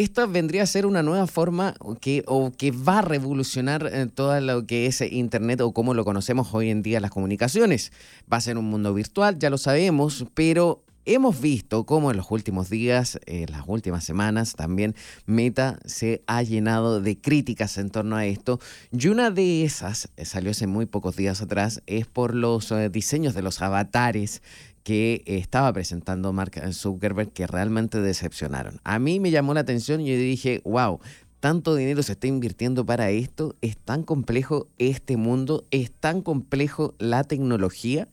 [0.00, 4.38] esta vendría a ser una nueva forma que, o que va a revolucionar eh, todo
[4.40, 7.92] lo que es Internet o como lo conocemos hoy en día las comunicaciones.
[8.30, 12.30] Va a ser un mundo virtual, ya lo sabemos, pero hemos visto cómo en los
[12.30, 18.16] últimos días, en las últimas semanas, también Meta se ha llenado de críticas en torno
[18.16, 18.60] a esto.
[18.92, 22.90] Y una de esas, eh, salió hace muy pocos días atrás, es por los eh,
[22.90, 24.42] diseños de los avatares
[24.86, 28.80] que estaba presentando Mark Zuckerberg que realmente decepcionaron.
[28.84, 31.00] A mí me llamó la atención y yo dije, wow,
[31.40, 36.94] tanto dinero se está invirtiendo para esto, es tan complejo este mundo, es tan complejo
[37.00, 38.06] la tecnología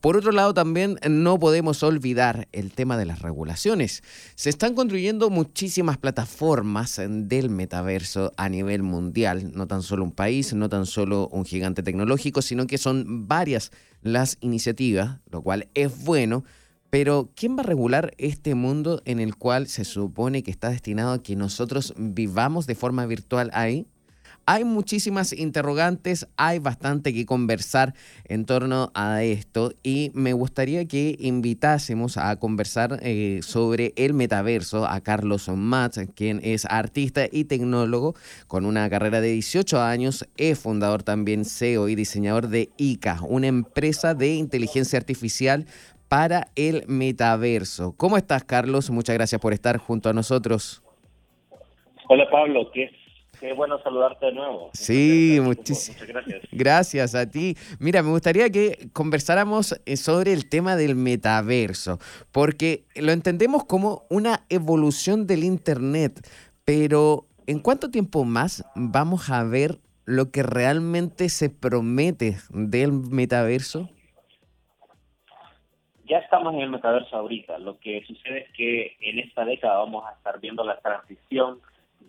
[0.00, 4.02] por otro lado, también no podemos olvidar el tema de las regulaciones.
[4.34, 10.54] Se están construyendo muchísimas plataformas del metaverso a nivel mundial, no tan solo un país,
[10.54, 13.72] no tan solo un gigante tecnológico, sino que son varias
[14.02, 16.44] las iniciativas, lo cual es bueno.
[16.90, 21.12] Pero, ¿quién va a regular este mundo en el cual se supone que está destinado
[21.12, 23.86] a que nosotros vivamos de forma virtual ahí?
[24.46, 31.16] Hay muchísimas interrogantes, hay bastante que conversar en torno a esto y me gustaría que
[31.20, 38.14] invitásemos a conversar eh, sobre el metaverso a Carlos Matz, quien es artista y tecnólogo
[38.48, 43.46] con una carrera de 18 años, es fundador también CEO y diseñador de ICA, una
[43.46, 45.66] empresa de inteligencia artificial
[46.08, 47.94] para el metaverso.
[47.96, 48.90] ¿Cómo estás, Carlos?
[48.90, 50.82] Muchas gracias por estar junto a nosotros.
[52.08, 52.68] Hola, Pablo.
[52.74, 52.90] ¿Qué
[53.40, 54.68] Qué bueno saludarte de nuevo.
[54.74, 56.42] Sí, muchísimas gracias.
[56.52, 57.56] Gracias a ti.
[57.78, 61.98] Mira, me gustaría que conversáramos eh, sobre el tema del metaverso,
[62.32, 66.20] porque lo entendemos como una evolución del Internet,
[66.66, 73.88] pero ¿en cuánto tiempo más vamos a ver lo que realmente se promete del metaverso?
[76.04, 77.58] Ya estamos en el metaverso ahorita.
[77.58, 81.60] Lo que sucede es que en esta década vamos a estar viendo la transición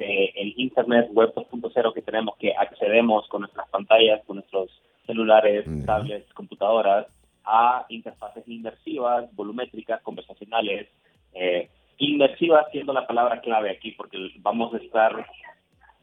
[0.01, 4.69] del Internet Web 2.0 que tenemos, que accedemos con nuestras pantallas, con nuestros
[5.05, 7.07] celulares, tablets, computadoras,
[7.45, 10.87] a interfaces inmersivas, volumétricas, conversacionales,
[11.33, 15.25] eh, inmersivas siendo la palabra clave aquí, porque vamos a estar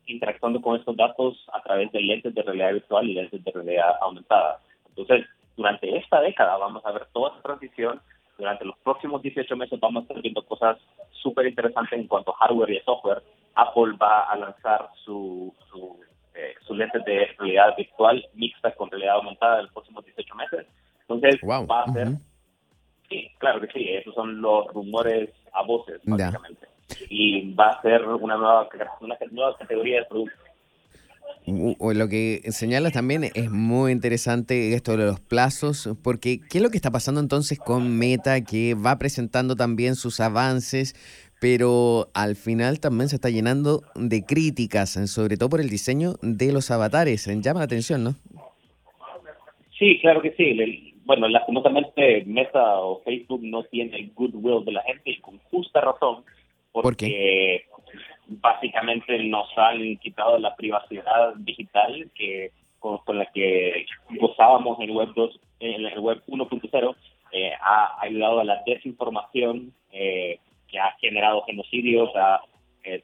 [0.06, 3.96] interactuando con estos datos a través de lentes de realidad virtual y lentes de realidad
[4.00, 4.60] aumentada.
[4.88, 5.26] Entonces,
[5.56, 8.00] durante esta década vamos a ver toda esta transición
[8.38, 10.78] durante los próximos 18 meses vamos a estar viendo cosas
[11.10, 13.22] súper interesantes en cuanto a hardware y software.
[13.58, 15.98] Apple va a lanzar su, su,
[16.34, 20.66] eh, su lente de realidad virtual mixta con realidad aumentada en los próximos 18 meses.
[21.08, 22.08] Entonces, va a ser...
[23.08, 26.68] Sí, claro que sí, esos son los rumores a voces, básicamente.
[27.08, 28.68] Y va a ser una nueva,
[29.00, 30.48] una nueva categoría de productos.
[31.46, 36.68] Lo que señalas también es muy interesante esto de los plazos, porque ¿qué es lo
[36.68, 40.94] que está pasando entonces con Meta, que va presentando también sus avances,
[41.40, 46.52] pero al final también se está llenando de críticas, sobre todo por el diseño de
[46.52, 47.26] los avatares?
[47.42, 48.14] Llama la atención, ¿no?
[49.78, 50.94] Sí, claro que sí.
[51.04, 55.80] Bueno, lastimosamente Meta o Facebook no tiene el goodwill de la gente y con justa
[55.80, 56.24] razón,
[56.72, 57.78] porque ¿Por
[58.28, 63.86] básicamente nos han quitado la privacidad digital que con, la que
[64.20, 66.96] gozábamos en el web 2 en el web 1.0
[67.32, 72.40] eh, ha ayudado a la desinformación eh, que ha generado genocidios ha,
[72.84, 73.02] eh,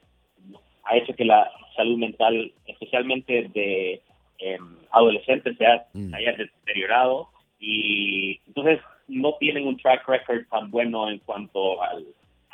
[0.83, 4.01] ha hecho que la salud mental especialmente de
[4.39, 6.13] em, adolescentes se mm.
[6.13, 12.05] haya deteriorado y entonces no tienen un track record tan bueno en cuanto al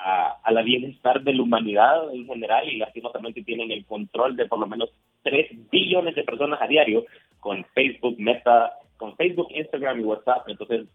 [0.03, 4.59] a, la bienestar de la humanidad en general y lastimosamente tienen el control de por
[4.59, 4.89] lo menos
[5.24, 7.05] 3 billones de personas a diario
[7.39, 10.47] con Facebook, Meta, con Facebook, Instagram y WhatsApp.
[10.47, 10.88] Entonces,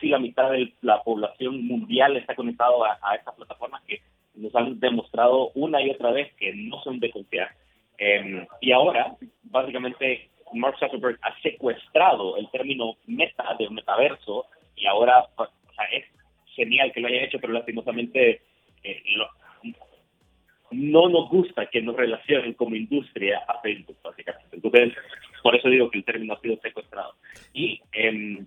[0.00, 4.00] casi la mitad de la población mundial está conectado a, estas plataformas que
[4.34, 7.50] nos han demostrado una y otra vez que no son de confiar.
[7.98, 15.26] Em, y ahora, básicamente, Mark Zuckerberg ha secuestrado el término meta de metaverso y ahora
[15.36, 16.06] o sea, es
[16.54, 18.40] genial que lo haya hecho, pero lastimosamente
[18.82, 19.02] eh,
[20.70, 24.56] no nos gusta que nos relacionen como industria a Facebook, básicamente.
[24.56, 24.94] Entonces,
[25.42, 27.14] por eso digo que el término ha sido secuestrado.
[27.52, 28.46] Y, em,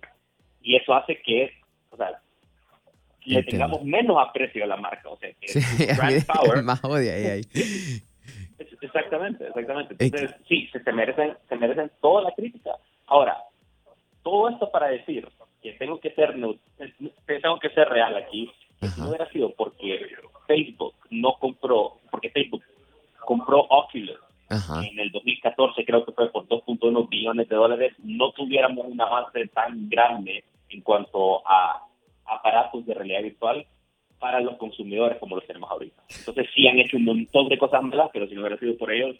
[0.64, 1.52] y eso hace que,
[1.90, 2.18] o sea,
[3.26, 5.10] le tengamos menos aprecio a la marca.
[5.10, 5.60] O sea, que sí,
[6.26, 6.62] power.
[6.62, 7.42] Más odia ahí.
[8.80, 9.96] Exactamente, exactamente.
[9.98, 12.70] Entonces, sí, se, se, merecen, se merecen toda la crítica.
[13.06, 13.36] Ahora,
[14.22, 15.26] todo esto para decir
[15.62, 16.34] que tengo que ser
[17.26, 18.50] tengo que ser real aquí.
[18.80, 20.06] Si no hubiera sido porque
[20.46, 22.62] Facebook no compró, porque Facebook
[23.24, 24.18] compró Oculus
[24.50, 29.48] en el 2014, creo que fue por 2.1 billones de dólares, no tuviéramos un avance
[29.48, 30.44] tan grande
[30.74, 31.86] en cuanto a
[32.26, 33.66] aparatos de realidad virtual
[34.18, 36.02] para los consumidores como los tenemos ahorita.
[36.18, 38.90] Entonces sí han hecho un montón de cosas malas, pero si no hubiera sido por
[38.90, 39.16] ellos,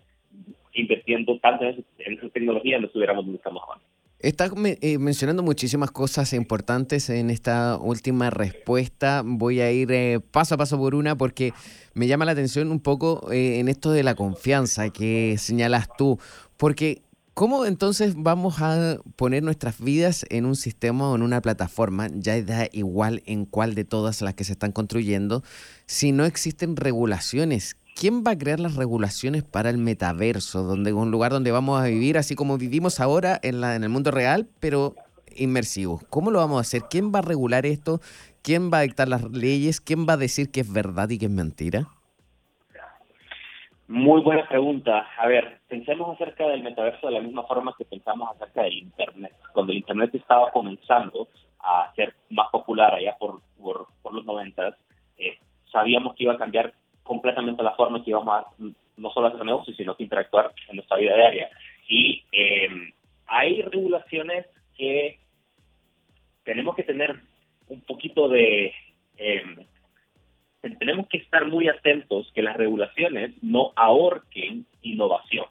[0.72, 3.80] invirtiendo tanto en, esa tecnología, no estuviéramos donde estamos ahora.
[4.18, 9.22] Estás eh, mencionando muchísimas cosas importantes en esta última respuesta.
[9.24, 11.52] Voy a ir eh, paso a paso por una porque
[11.92, 16.18] me llama la atención un poco eh, en esto de la confianza que señalas tú.
[16.56, 17.02] Porque
[17.34, 22.08] ¿cómo entonces vamos a poner nuestras vidas en un sistema o en una plataforma?
[22.14, 25.42] Ya da igual en cuál de todas las que se están construyendo,
[25.86, 30.62] si no existen regulaciones ¿quién va a crear las regulaciones para el metaverso?
[30.62, 34.10] Donde un lugar donde vamos a vivir así como vivimos ahora en, en el mundo
[34.10, 34.94] real, pero
[35.36, 36.02] inmersivo.
[36.10, 36.84] ¿Cómo lo vamos a hacer?
[36.90, 38.00] ¿Quién va a regular esto?
[38.42, 39.80] ¿Quién va a dictar las leyes?
[39.80, 41.88] ¿Quién va a decir que es verdad y que es mentira?
[43.86, 45.10] Muy buena pregunta.
[45.18, 49.34] A ver, pensemos acerca del metaverso de la misma forma que pensamos acerca del Internet.
[49.52, 51.28] Cuando el Internet estaba comenzando
[51.60, 54.74] a ser más popular allá por, por, los noventas,
[55.18, 55.38] eh,
[55.70, 56.72] sabíamos que iba a cambiar
[57.02, 58.46] completamente la forma que íbamos a
[58.96, 61.50] no solo hacer negocios, sino que interactuar en nuestra vida diaria.
[61.86, 62.68] Y eh,
[63.26, 64.46] hay regulaciones
[64.78, 65.18] que
[66.44, 67.20] tenemos que tener
[67.68, 68.72] un poquito de...
[69.18, 69.66] Eh,
[70.70, 75.46] tenemos que estar muy atentos que las regulaciones no ahorquen innovación.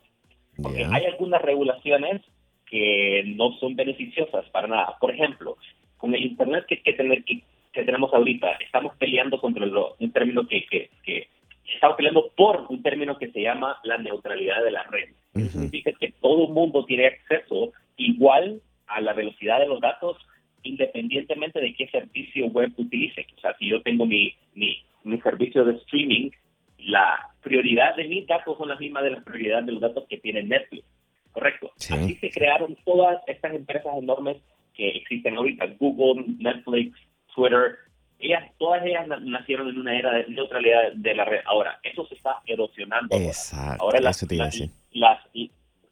[0.61, 2.21] Porque hay algunas regulaciones
[2.65, 4.97] que no son beneficiosas para nada.
[4.99, 5.57] Por ejemplo,
[5.97, 7.43] con el Internet que, que, tener, que,
[7.73, 11.27] tenemos ahorita, estamos peleando contra un término que, que, que
[11.73, 15.09] estamos peleando por un término que se llama la neutralidad de la red.
[15.33, 20.17] Eso significa que todo el mundo tiene acceso igual a la velocidad de los datos
[20.63, 23.25] independientemente de qué servicio web utilice.
[23.37, 26.31] O sea, si yo tengo mi, mi, mi servicio de streaming,
[26.77, 30.17] la prioridad de mis datos son las mismas de la prioridad de los datos que
[30.17, 30.85] tiene Netflix.
[31.31, 31.71] ¿Correcto?
[31.75, 34.37] Así se crearon todas estas empresas enormes
[34.75, 36.95] que existen ahorita, Google, Netflix,
[37.33, 37.77] Twitter,
[38.19, 41.41] ellas, todas ellas nacieron en una era de neutralidad de la red.
[41.45, 43.15] Ahora, eso se está erosionando.
[43.15, 44.25] Exacto, ahora las,
[44.91, 45.27] las,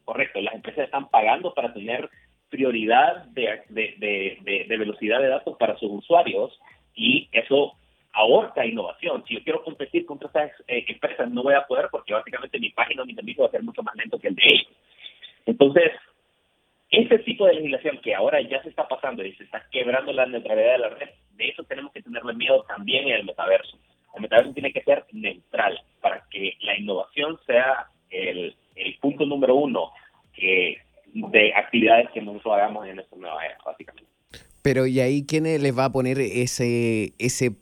[0.04, 2.08] correcto, las empresas están pagando para tener
[2.48, 6.58] prioridad de, de, de, velocidad de datos para sus usuarios
[6.94, 7.74] y eso
[8.12, 9.24] ahorca innovación.
[9.26, 12.70] Si yo quiero competir contra estas eh, empresas, no voy a poder porque básicamente mi
[12.70, 14.72] página o mi servicio va a ser mucho más lento que el de ellos.
[15.46, 15.92] Entonces,
[16.90, 20.26] ese tipo de legislación que ahora ya se está pasando y se está quebrando la
[20.26, 23.78] neutralidad de la red, de eso tenemos que tener tenerle miedo también en el metaverso.
[24.14, 29.54] El metaverso tiene que ser neutral para que la innovación sea el, el punto número
[29.54, 29.90] uno
[30.34, 30.76] que,
[31.14, 34.10] de actividades que nosotros hagamos en esta nueva era, básicamente.
[34.62, 37.52] Pero ¿y ahí quién les va a poner ese, ese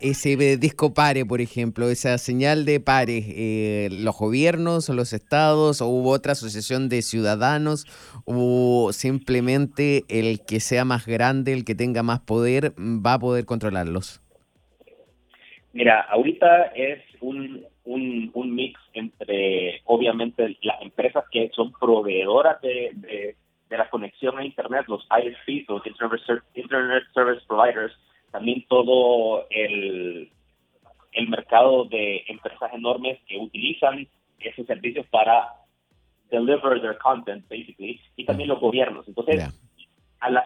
[0.00, 5.80] ese disco pare, por ejemplo, esa señal de pare, eh, los gobiernos o los estados,
[5.80, 7.84] o hubo otra asociación de ciudadanos,
[8.24, 13.44] o simplemente el que sea más grande, el que tenga más poder, va a poder
[13.44, 14.22] controlarlos?
[15.72, 22.92] Mira, ahorita es un, un, un mix entre, obviamente, las empresas que son proveedoras de,
[22.94, 23.36] de,
[23.68, 25.86] de la conexión a Internet, los ISPs, los
[26.54, 27.92] Internet Service Providers,
[28.36, 30.30] también todo el,
[31.12, 34.06] el mercado de empresas enormes que utilizan
[34.38, 35.54] esos servicios para
[36.30, 39.08] deliver their content, basically, y también los gobiernos.
[39.08, 39.42] Entonces,
[40.20, 40.44] a las,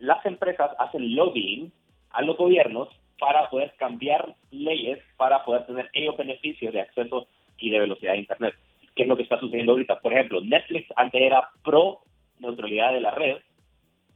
[0.00, 1.72] las empresas hacen lobbying
[2.10, 2.88] a los gobiernos
[3.20, 8.18] para poder cambiar leyes, para poder tener ellos beneficios de acceso y de velocidad de
[8.18, 8.56] Internet.
[8.96, 10.00] ¿Qué es lo que está sucediendo ahorita?
[10.00, 12.00] Por ejemplo, Netflix antes era pro
[12.40, 13.36] neutralidad de la red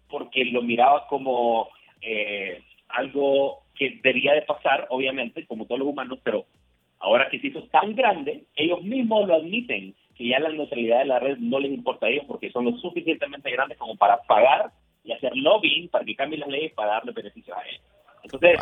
[0.08, 1.68] porque lo miraba como
[2.00, 6.46] eh, algo que debía de pasar, obviamente, como todos los humanos, pero
[6.98, 11.04] ahora que se hizo tan grande, ellos mismos lo admiten, que ya la neutralidad de
[11.04, 14.70] la red no les importa a ellos porque son lo suficientemente grandes como para pagar
[15.04, 17.82] y hacer lobbying para que cambien las leyes para darle beneficios a ellos.
[18.24, 18.58] Entonces,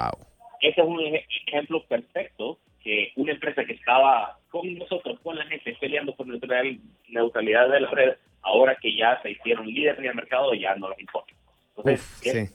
[0.61, 1.01] ese es un
[1.47, 7.68] ejemplo perfecto que una empresa que estaba con nosotros, con la gente, peleando por neutralidad
[7.70, 11.01] de la red, ahora que ya se hicieron líderes en el mercado, ya no les
[11.01, 11.33] importa.
[11.77, 12.55] Entonces,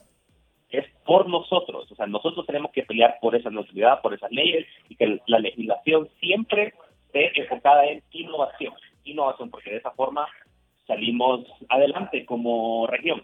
[0.70, 1.92] es por nosotros.
[1.92, 5.40] O sea, nosotros tenemos que pelear por esa neutralidad, por esas leyes y que la
[5.40, 6.74] legislación siempre
[7.08, 8.74] esté enfocada en innovación.
[9.04, 10.28] Innovación, porque de esa forma
[10.86, 13.24] salimos adelante como región.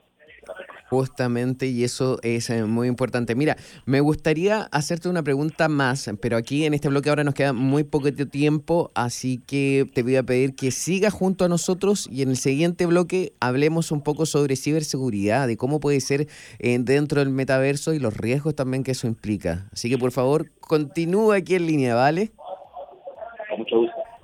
[0.90, 3.34] Justamente, y eso es eh, muy importante.
[3.34, 7.54] Mira, me gustaría hacerte una pregunta más, pero aquí en este bloque ahora nos queda
[7.54, 12.22] muy poco tiempo, así que te voy a pedir que sigas junto a nosotros y
[12.22, 16.28] en el siguiente bloque hablemos un poco sobre ciberseguridad, de cómo puede ser
[16.60, 19.68] eh, dentro del metaverso y los riesgos también que eso implica.
[19.74, 22.32] Así que por favor, continúa aquí en línea, ¿vale?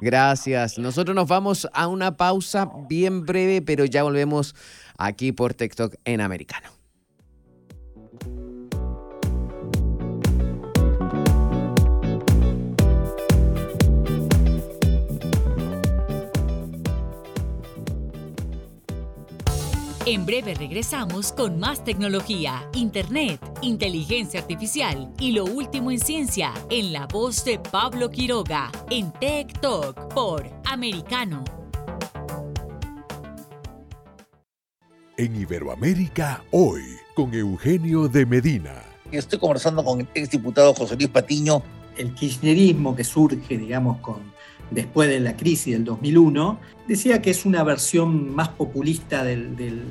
[0.01, 0.79] Gracias.
[0.79, 4.55] Nosotros nos vamos a una pausa bien breve, pero ya volvemos
[4.97, 6.80] aquí por TikTok en americano.
[20.11, 26.91] En breve regresamos con más tecnología, internet, inteligencia artificial y lo último en ciencia en
[26.91, 31.45] la voz de Pablo Quiroga en Tech Talk por Americano.
[35.15, 36.83] En Iberoamérica hoy
[37.13, 38.83] con Eugenio de Medina.
[39.13, 41.63] Estoy conversando con el exdiputado José Luis Patiño.
[41.95, 44.19] El kirchnerismo que surge, digamos, con
[44.71, 49.83] después de la crisis del 2001, decía que es una versión más populista del,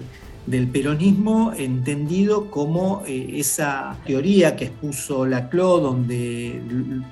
[0.73, 6.61] peronismo, entendido como eh, esa teoría que expuso Laclau, donde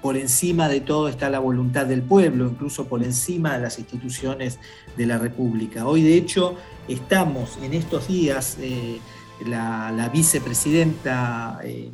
[0.03, 4.59] por encima de todo está la voluntad del pueblo, incluso por encima de las instituciones
[4.97, 5.87] de la República.
[5.87, 6.57] Hoy, de hecho,
[6.89, 8.99] estamos en estos días, eh,
[9.47, 11.61] la, vicepresidenta...
[11.63, 11.91] Eh,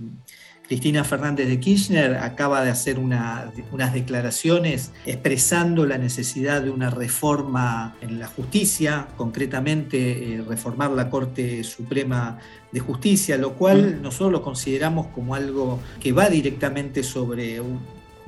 [0.67, 7.97] Cristina Fernández de Kirchner acaba de hacer unas declaraciones expresando la necesidad de una reforma
[8.01, 12.39] en la justicia, concretamente eh, reformar la Corte Suprema
[12.73, 14.03] de Justicia, lo cual mm.
[14.03, 17.61] nosotros lo consideramos como algo que va directamente sobre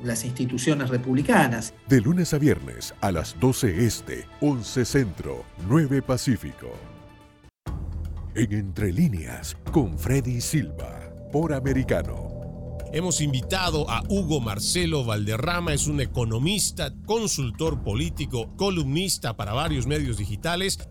[0.03, 1.73] las instituciones republicanas.
[1.89, 6.71] De lunes a viernes a las 12 Este, 11 Centro, 9 Pacífico.
[8.35, 12.26] En Entre Líneas, con Freddy Silva por americano.
[12.93, 20.17] Hemos invitado a Hugo Marcelo Valderrama, es un economista, consultor político, columnista para varios medios
[20.17, 20.89] digitales.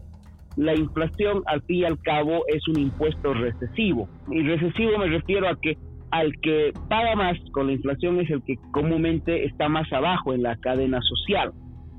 [0.57, 4.09] La inflación, al fin y al cabo, es un impuesto recesivo.
[4.31, 5.79] Y recesivo me refiero a que
[6.11, 10.43] al que paga más con la inflación es el que comúnmente está más abajo en
[10.43, 11.53] la cadena social.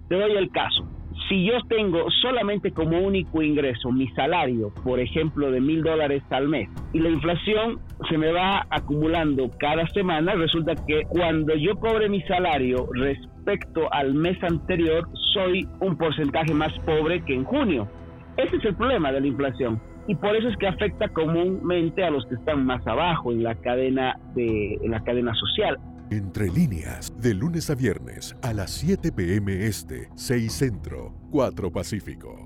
[0.09, 0.87] Te doy el caso
[1.27, 6.47] si yo tengo solamente como único ingreso mi salario, por ejemplo, de mil dólares al
[6.47, 12.09] mes, y la inflación se me va acumulando cada semana, resulta que cuando yo cobre
[12.09, 17.87] mi salario respecto al mes anterior, soy un porcentaje más pobre que en junio.
[18.37, 19.81] Ese es el problema de la inflación.
[20.07, 23.55] Y por eso es que afecta comúnmente a los que están más abajo en la
[23.55, 25.77] cadena de la cadena social.
[26.09, 32.45] Entre líneas, de lunes a viernes a las 7 pm este, 6 centro, 4 pacífico.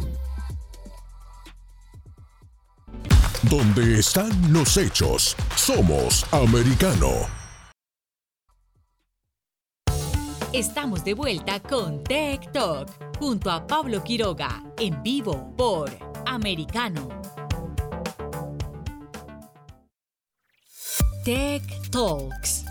[3.49, 7.09] Donde están los hechos, somos americano.
[10.53, 15.89] Estamos de vuelta con Tech Talk junto a Pablo Quiroga en vivo por
[16.27, 17.09] Americano.
[21.25, 22.70] Tech Talks.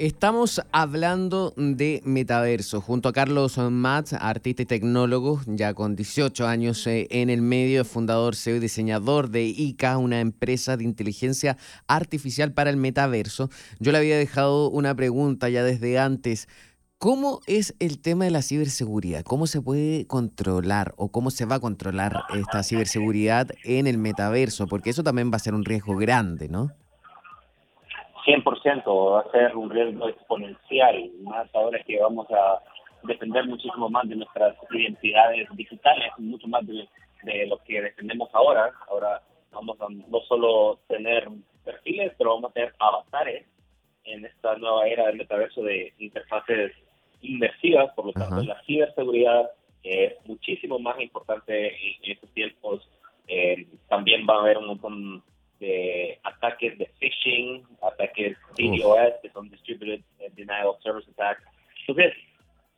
[0.00, 6.86] Estamos hablando de metaverso junto a Carlos Matz, artista y tecnólogo, ya con 18 años
[6.86, 12.54] eh, en el medio, fundador, CEO y diseñador de ICA, una empresa de inteligencia artificial
[12.54, 13.50] para el metaverso.
[13.78, 16.48] Yo le había dejado una pregunta ya desde antes.
[16.96, 19.22] ¿Cómo es el tema de la ciberseguridad?
[19.22, 24.66] ¿Cómo se puede controlar o cómo se va a controlar esta ciberseguridad en el metaverso?
[24.66, 26.72] Porque eso también va a ser un riesgo grande, ¿no?
[28.24, 32.60] 100% va a ser un riesgo exponencial, más ahora que vamos a
[33.02, 36.88] defender muchísimo más de nuestras identidades digitales, mucho más de,
[37.46, 38.72] lo que defendemos ahora.
[38.88, 41.28] Ahora vamos a no solo tener
[41.64, 43.46] perfiles, pero vamos a tener avatares
[44.04, 46.72] en esta nueva era del metaverso de interfaces
[47.20, 49.50] inmersivas, por lo tanto la ciberseguridad
[49.82, 52.88] es muchísimo más importante en, estos tiempos.
[53.28, 55.22] Eh, también va a haber un montón
[55.60, 60.00] de ataques de phishing, ataques DDoS, que son Distributed
[60.32, 61.42] Denial of Service Attacks.
[61.86, 62.14] Entonces,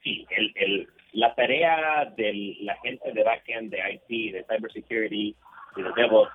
[0.03, 5.37] sí, el, el, la tarea de la gente de backend, de IT, de cybersecurity
[5.77, 6.33] y de DevOps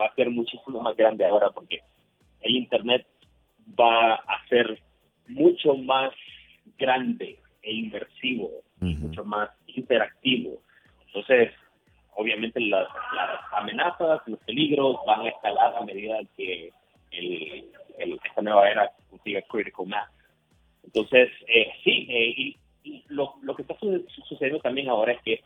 [0.00, 1.80] va a ser muchísimo más grande ahora porque
[2.40, 3.06] el Internet
[3.78, 4.80] va a ser
[5.28, 6.12] mucho más
[6.78, 8.50] grande e inmersivo,
[8.80, 10.60] mucho más interactivo.
[11.06, 11.50] Entonces,
[12.16, 12.88] obviamente las,
[13.52, 16.72] amenazas, los peligros van a escalar a medida que
[17.10, 17.64] el,
[18.24, 20.10] esta nueva era consiga critical mass.
[20.84, 25.40] Entonces, eh, sí, eh, y, lo, lo, que está sucediendo también ahora es que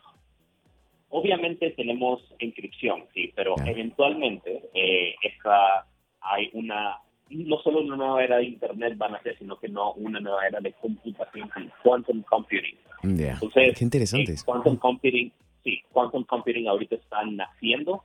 [1.09, 5.85] obviamente tenemos inscripción, sí, pero eventualmente eh, esta,
[6.19, 6.97] hay una,
[7.29, 10.45] no solo una nueva era de Internet van a ser, sino que no una nueva
[10.45, 11.49] era de computación,
[11.81, 12.77] quantum computing.
[13.03, 14.35] Entonces, Qué interesante.
[14.45, 15.31] quantum computing
[15.63, 18.03] sí, quantum computing ahorita está naciendo.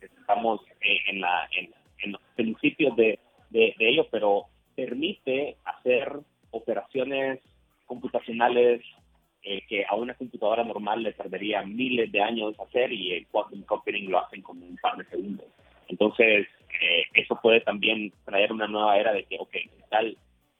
[0.00, 3.18] Estamos eh, en, la, en, los principios de,
[3.50, 4.44] de, ello, pero
[4.74, 6.12] permite hacer
[6.50, 7.40] operaciones
[7.86, 8.82] computacionales
[9.42, 13.62] eh, que a una computadora normal le perdería miles de años hacer y el quantum
[13.62, 15.46] computing lo hacen como un par de segundos.
[15.88, 16.48] Entonces,
[16.80, 19.54] eh, eso puede también traer una nueva era de que, ok,
[19.88, 20.16] tal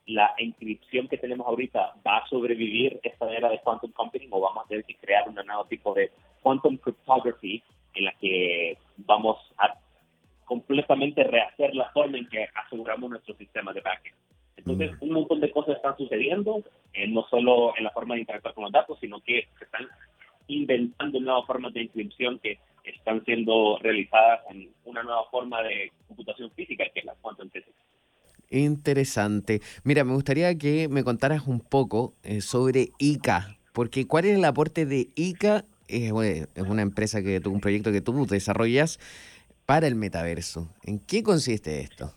[0.07, 4.64] la inscripción que tenemos ahorita va a sobrevivir esta era de quantum computing o vamos
[4.64, 6.12] a tener que crear un nuevo tipo de
[6.47, 7.61] quantum cryptography
[7.94, 9.74] en la que vamos a
[10.44, 14.14] completamente rehacer la forma en que aseguramos nuestro sistema de backend.
[14.57, 18.55] Entonces, un montón de cosas están sucediendo, eh, no solo en la forma de interactuar
[18.55, 19.88] con los datos, sino que se están
[20.47, 26.53] inventando nuevas formas de inscripción que están siendo realizadas en una nueva forma de computación
[26.53, 27.74] física, que es la quantum physics.
[28.51, 29.62] Interesante.
[29.82, 34.44] Mira, me gustaría que me contaras un poco eh, sobre ICA, porque ¿cuál es el
[34.44, 35.64] aporte de ICA?
[35.89, 38.99] Es, una empresa que un proyecto que tú desarrollas
[39.66, 40.68] para el metaverso.
[40.84, 42.12] ¿En qué consiste esto?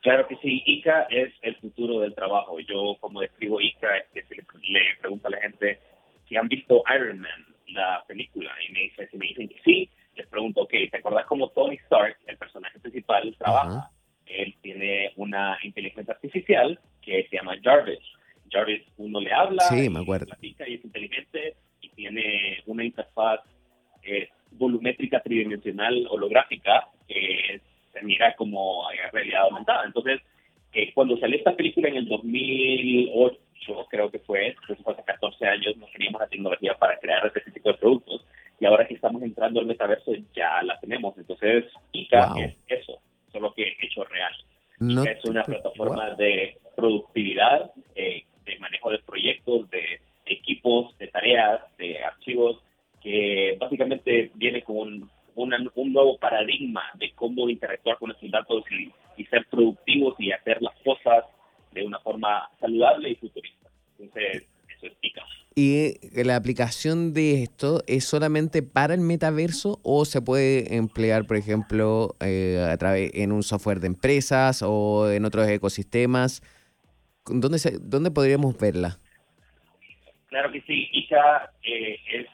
[0.00, 2.60] Claro que sí, ICA es el futuro del trabajo.
[2.60, 5.80] Yo, como describo ICA, es que le, le pregunto a la gente
[6.28, 9.90] si han visto Iron Man, la película, y me, dicen, si me dicen que sí,
[10.14, 13.90] les pregunto, ok, ¿te acuerdas cómo Tony Stark, el personaje principal, trabaja?
[14.28, 17.98] él tiene una inteligencia artificial que se llama Jarvis.
[18.50, 20.34] Jarvis uno le habla, sí, me acuerdo.
[20.40, 23.40] y es inteligente y tiene una interfaz
[24.02, 27.60] eh, volumétrica tridimensional holográfica que
[27.92, 29.84] se mira como realidad aumentada.
[29.84, 30.20] Entonces,
[30.72, 33.38] eh, cuando salió esta película en el 2008,
[33.90, 37.70] creo que fue, después hace 14 años, no teníamos la tecnología para crear este tipo
[37.70, 38.24] de productos
[38.60, 41.16] y ahora que estamos entrando al metaverso ya la tenemos.
[41.16, 43.00] Entonces, ICA es eso,
[43.32, 44.32] solo que hecho real.
[45.06, 52.02] es una plataforma de productividad, eh, de manejo de proyectos, de equipos, de tareas, de
[52.02, 52.62] archivos,
[53.02, 59.46] que básicamente viene con un nuevo paradigma de cómo interactuar con estos datos y, ser
[59.50, 61.24] productivos y hacer las cosas
[61.72, 63.68] de una forma saludable y futurista.
[63.98, 65.12] Entonces, eso es
[65.56, 71.36] Y la aplicación de esto es solamente para el metaverso o se puede emplear, por
[71.36, 76.42] ejemplo, eh, a través en un software de empresas o en otros ecosistemas?
[77.26, 78.98] ¿Dónde, dónde podríamos verla?
[80.28, 80.88] Claro que sí.
[80.92, 82.26] ICA eh, es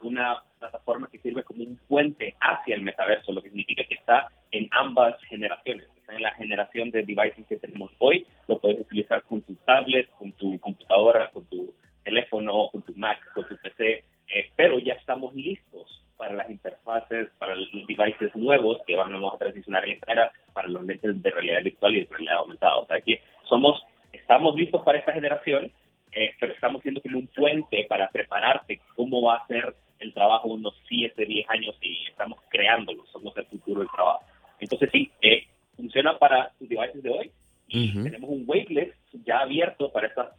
[0.00, 4.28] una plataforma que sirve como un puente hacia el metaverso, lo que significa que está
[4.50, 5.86] en ambas generaciones.
[5.96, 10.08] Está en la generación de devices que tenemos hoy, lo puedes utilizar con tu tablet,
[10.18, 11.74] con tu computadora, con tu
[12.04, 17.28] teléfono, con tu Mac, con tu PC, eh, pero ya estamos listos para las interfaces,
[17.38, 21.30] para los devices nuevos que vamos a transicionar en esta era, para los lentes de
[21.30, 22.76] realidad virtual y de realidad aumentada.
[22.76, 23.80] O sea que somos,
[24.12, 25.70] estamos listos para esta generación,
[26.12, 30.48] eh, pero estamos siendo como un puente para prepararte cómo va a ser el trabajo
[30.48, 34.24] unos 7, 10 años y estamos creándolo, somos el futuro del trabajo.
[34.60, 35.46] Entonces sí, eh,
[35.76, 37.30] funciona para tus devices de hoy
[37.68, 38.94] y tenemos un waitlist
[39.24, 40.34] ya abierto para esta,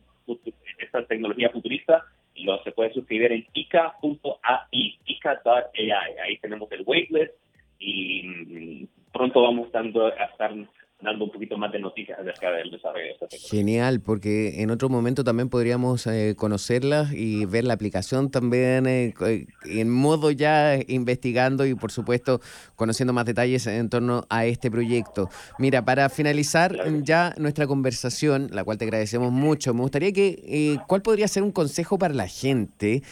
[0.80, 2.04] esta tecnología futurista
[2.34, 5.92] y lo se puede suscribir en ica.ai, ica.ai.
[6.24, 7.34] Ahí tenemos el waitlist
[7.80, 10.54] y mm, pronto vamos dando, a estar
[11.02, 13.60] dando un poquito más de noticias acerca del desarrollo de esta tecnología.
[13.60, 19.14] Genial, porque en otro momento también podríamos eh, conocerla y ver la aplicación también eh,
[19.22, 22.42] eh, en modo ya investigando y por supuesto
[22.76, 25.30] conociendo más detalles en torno a este proyecto.
[25.58, 31.02] Mira, para finalizar ya nuestra conversación, la cual te agradecemos mucho, me gustaría que, ¿cuál
[31.02, 33.04] podría ser un consejo para la gente?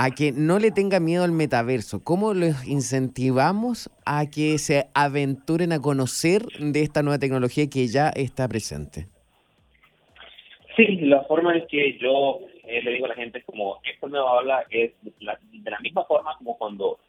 [0.00, 2.04] A que no le tenga miedo al metaverso?
[2.04, 8.08] ¿Cómo los incentivamos a que se aventuren a conocer de esta nueva tecnología que ya
[8.10, 9.08] está presente?
[10.76, 14.38] Sí, la forma en que yo eh, le digo a la gente como, esta nueva
[14.38, 17.00] habla es de la misma forma como cuando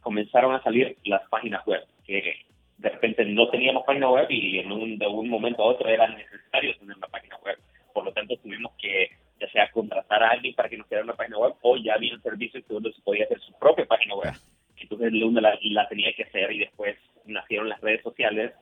[0.00, 2.36] comenzaron a salir las páginas web, que
[2.78, 6.06] de repente no teníamos página web y en un, de un momento a otro era
[6.06, 7.58] necesario tener una página web.
[7.92, 9.10] Por lo tanto, tuvimos que
[9.42, 12.14] ya sea contratar a alguien para que nos creara una página web o ya había
[12.14, 14.32] un servicio que uno se podía hacer su propia página web.
[14.76, 18.52] Entonces uno la, la tenía que hacer y después nacieron las redes sociales.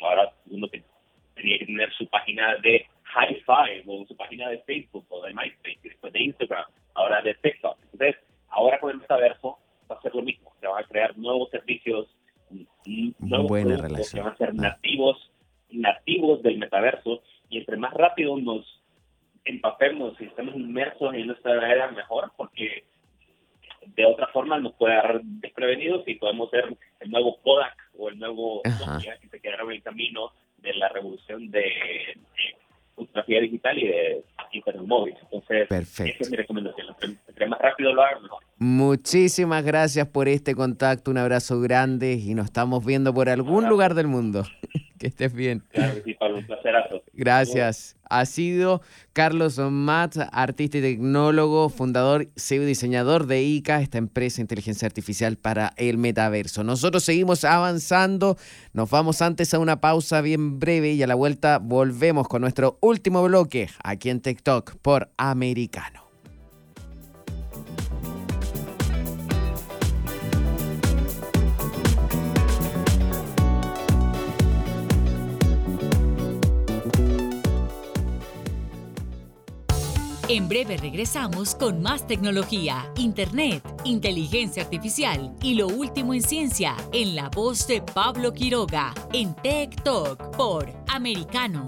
[0.00, 5.04] Ahora uno tenía que tener su página de High Five o su página de Facebook
[5.08, 6.64] o de MySpace, y después de Instagram,
[6.94, 7.76] ahora de TikTok.
[7.92, 8.16] Entonces,
[8.48, 9.58] ahora con el metaverso
[9.90, 10.52] va a ser lo mismo.
[10.60, 12.08] Se van a crear nuevos servicios,
[13.18, 14.22] nuevos Buena relación.
[14.22, 15.30] que van a ser nativos,
[15.70, 18.79] nativos del metaverso y entre más rápido nos
[19.50, 22.84] empapemos y estemos inmersos en nuestra era mejor porque
[23.86, 28.18] de otra forma nos puede agarrar desprevenidos y podemos ser el nuevo Kodak o el
[28.18, 28.62] nuevo.
[28.64, 32.56] Nokia que se quedaron en el camino de la revolución de, de
[32.94, 35.14] fotografía digital y de internet móvil.
[35.22, 36.12] Entonces, Perfecto.
[36.12, 36.96] esa es mi recomendación.
[37.28, 38.42] Entre más rápido lo hagan, mejor.
[38.62, 43.94] Muchísimas gracias por este contacto, un abrazo grande y nos estamos viendo por algún lugar
[43.94, 44.44] del mundo.
[44.98, 45.64] que estés bien.
[45.70, 47.02] Claro que sí, Pablo, un placerazo.
[47.14, 47.96] Gracias.
[48.10, 48.82] Ha sido
[49.14, 54.84] Carlos Matt, artista y tecnólogo, fundador, CEO y diseñador de ICA, esta empresa de inteligencia
[54.84, 56.62] artificial para el metaverso.
[56.62, 58.36] Nosotros seguimos avanzando,
[58.74, 62.76] nos vamos antes a una pausa bien breve y a la vuelta volvemos con nuestro
[62.82, 65.99] último bloque aquí en TikTok por Americano.
[80.32, 87.16] En breve regresamos con más tecnología, internet, inteligencia artificial y lo último en ciencia en
[87.16, 91.66] la voz de Pablo Quiroga en Tech Talk por Americano.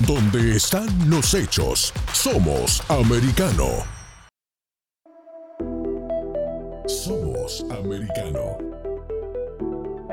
[0.00, 3.68] Donde están los hechos, somos americano.
[6.86, 8.58] Somos americano.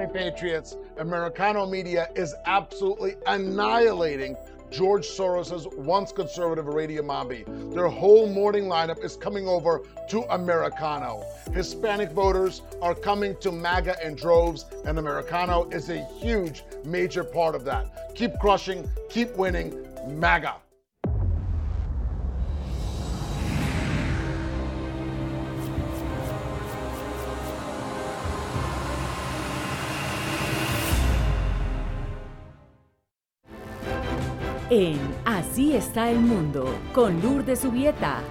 [0.07, 4.35] Patriots, Americano media is absolutely annihilating
[4.71, 7.45] George Soros's once conservative Radio Mambi.
[7.73, 11.23] Their whole morning lineup is coming over to Americano.
[11.53, 17.55] Hispanic voters are coming to MAGA in droves, and Americano is a huge, major part
[17.55, 18.13] of that.
[18.15, 20.55] Keep crushing, keep winning, MAGA.
[34.69, 38.21] En Así está el mundo con Lourdes Subieta.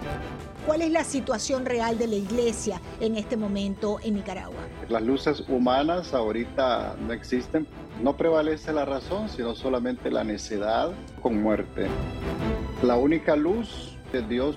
[0.66, 4.58] ¿Cuál es la situación real de la iglesia en este momento en Nicaragua?
[4.88, 7.66] Las luces humanas ahorita no existen.
[8.02, 10.90] No prevalece la razón, sino solamente la necedad
[11.22, 11.86] con muerte.
[12.82, 14.56] La única luz de Dios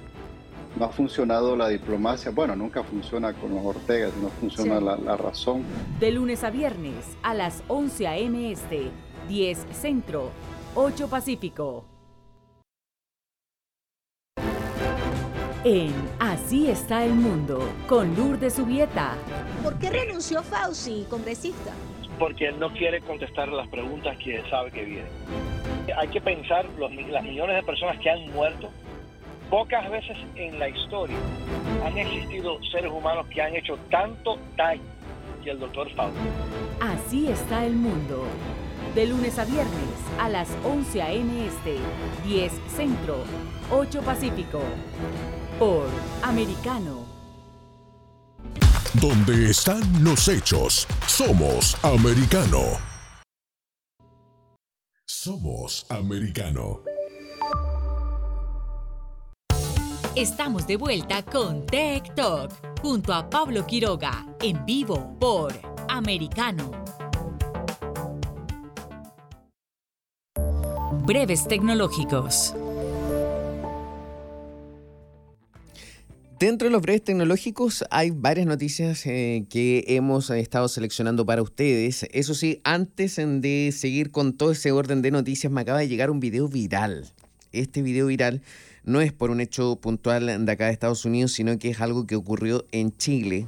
[0.79, 2.31] no ha funcionado la diplomacia.
[2.31, 4.85] Bueno, nunca funciona con los Ortegas, no funciona Sí.
[4.85, 5.63] la, la razón.
[5.99, 8.51] De lunes a viernes a las 11 a.m.
[8.51, 8.89] Este,
[9.27, 10.31] 10 Centro,
[10.79, 11.85] 8 Pacífico.
[15.63, 19.15] en Así está el mundo con Lourdes Subieta.
[19.63, 21.71] ¿Por qué renunció Fauci, congresista?
[22.19, 25.11] Porque él no quiere contestar las preguntas que sabe que vienen.
[25.97, 28.69] Hay que pensar los, las millones de personas que han muerto.
[29.49, 31.17] Pocas veces en la historia
[31.83, 34.83] han existido seres humanos que han hecho tanto daño
[35.43, 36.19] que el doctor Fauci.
[36.79, 38.27] Así está el mundo.
[38.97, 41.45] De lunes a viernes a las 11 a.m.
[41.45, 41.77] Este,
[42.25, 43.17] 10 Centro,
[43.69, 44.59] 8 Pacífico.
[45.59, 45.87] Por
[46.23, 47.05] Americano.
[48.95, 52.59] Donde están los hechos, somos americano.
[55.05, 56.81] Somos americano.
[60.15, 65.53] Estamos de vuelta con Tech Talk junto a Pablo Quiroga en vivo por
[65.87, 66.96] Americano.
[71.07, 72.53] Breves tecnológicos.
[76.37, 82.05] Dentro de los breves tecnológicos hay varias noticias eh, que hemos estado seleccionando para ustedes.
[82.11, 86.11] Eso sí, antes de seguir con todo ese orden de noticias, me acaba de llegar
[86.11, 87.05] un video viral.
[87.53, 88.41] Este video viral
[88.83, 92.05] no es por un hecho puntual de acá de Estados Unidos, sino que es algo
[92.05, 93.47] que ocurrió en Chile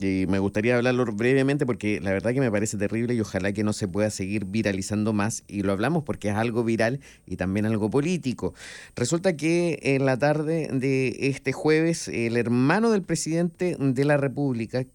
[0.00, 3.64] y me gustaría hablarlo brevemente porque la verdad que me parece terrible y ojalá que
[3.64, 5.44] no se pueda seguir viralizando más.
[5.46, 8.54] Y lo hablamos porque es algo viral y también algo político.
[8.96, 14.86] Resulta que en la tarde de este jueves, el hermano del presidente de la República,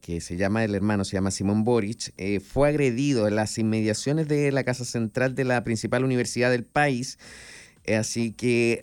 [0.00, 4.28] que se llama el hermano, se llama Simón Boric, eh, fue agredido en las inmediaciones
[4.28, 7.18] de la Casa Central de la principal universidad del país.
[7.94, 8.80] Así que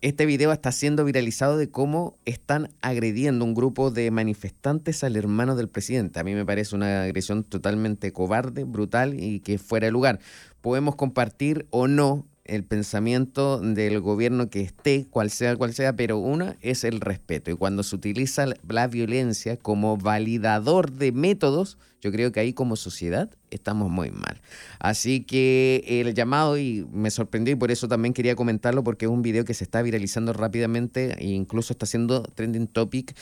[0.00, 5.56] este video está siendo viralizado de cómo están agrediendo un grupo de manifestantes al hermano
[5.56, 6.18] del presidente.
[6.18, 10.18] A mí me parece una agresión totalmente cobarde, brutal y que fuera de lugar.
[10.60, 16.18] Podemos compartir o no el pensamiento del gobierno que esté, cual sea cual sea, pero
[16.18, 17.50] una es el respeto.
[17.50, 22.76] Y cuando se utiliza la violencia como validador de métodos, yo creo que ahí como
[22.76, 24.40] sociedad estamos muy mal.
[24.78, 29.10] Así que el llamado, y me sorprendió y por eso también quería comentarlo, porque es
[29.10, 33.14] un video que se está viralizando rápidamente e incluso está siendo trending topic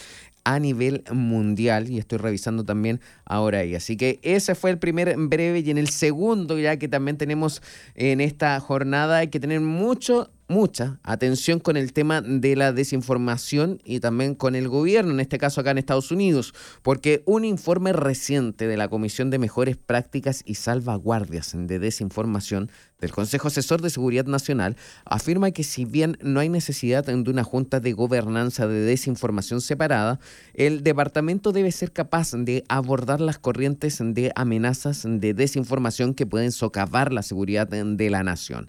[0.44, 3.74] a nivel mundial y estoy revisando también ahora ahí.
[3.74, 7.62] Así que ese fue el primer breve y en el segundo ya que también tenemos
[7.94, 13.80] en esta jornada hay que tener mucho mucha atención con el tema de la desinformación
[13.84, 16.52] y también con el gobierno, en este caso acá en Estados Unidos,
[16.82, 22.70] porque un informe reciente de la Comisión de Mejores Prácticas y Salvaguardias de Desinformación
[23.00, 27.44] del Consejo Asesor de Seguridad Nacional afirma que si bien no hay necesidad de una
[27.44, 30.20] junta de gobernanza de desinformación separada,
[30.54, 36.52] el departamento debe ser capaz de abordar las corrientes de amenazas de desinformación que pueden
[36.52, 38.68] socavar la seguridad de la nación.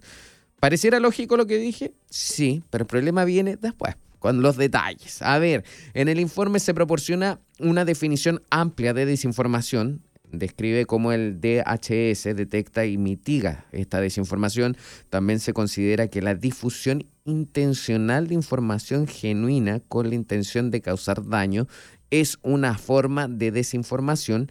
[0.58, 1.92] ¿Pareciera lógico lo que dije?
[2.08, 5.20] Sí, pero el problema viene después, con los detalles.
[5.20, 10.00] A ver, en el informe se proporciona una definición amplia de desinformación.
[10.38, 14.76] Describe cómo el DHS detecta y mitiga esta desinformación.
[15.10, 21.26] También se considera que la difusión intencional de información genuina con la intención de causar
[21.26, 21.66] daño
[22.10, 24.50] es una forma de desinformación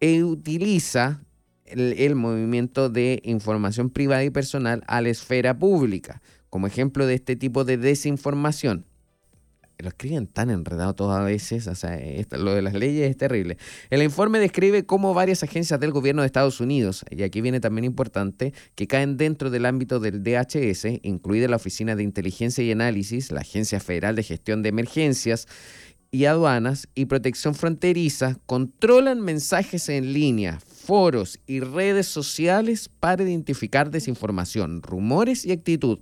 [0.00, 1.22] e utiliza
[1.64, 6.20] el, movimiento de información privada y personal a la esfera pública.
[6.50, 8.84] Como ejemplo de este tipo de desinformación,
[9.78, 11.98] lo escriben tan enredado todas a veces, o sea,
[12.38, 13.56] lo de las leyes es terrible.
[13.90, 17.84] El informe describe cómo varias agencias del gobierno de Estados Unidos, y aquí viene también
[17.84, 23.32] importante, que caen dentro del ámbito del DHS, incluida la Oficina de Inteligencia y Análisis,
[23.32, 25.48] la Agencia Federal de Gestión de Emergencias
[26.10, 33.90] y Aduanas y Protección Fronteriza, controlan mensajes en línea, foros y redes sociales para identificar
[33.90, 35.98] desinformación, rumores y actitud.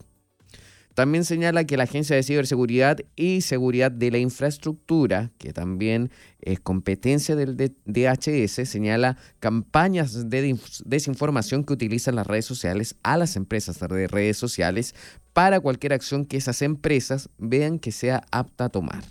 [0.95, 6.11] También señala que la Agencia de Ciberseguridad y Seguridad de la Infraestructura, que también
[6.41, 13.37] es competencia del DHS, señala campañas de desinformación que utilizan las redes sociales a las
[13.37, 14.95] empresas de redes sociales
[15.33, 19.05] para cualquier acción que esas empresas vean que sea apta a tomar.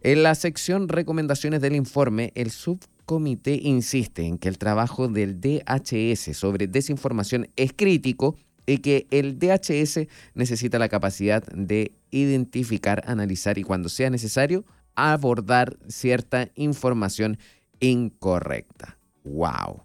[0.00, 5.40] En la sección recomendaciones del informe, el sub comité insiste en que el trabajo del
[5.40, 8.36] DHS sobre desinformación es crítico
[8.66, 15.76] y que el DHS necesita la capacidad de identificar, analizar y cuando sea necesario abordar
[15.88, 17.38] cierta información
[17.80, 18.98] incorrecta.
[19.24, 19.84] ¡Wow!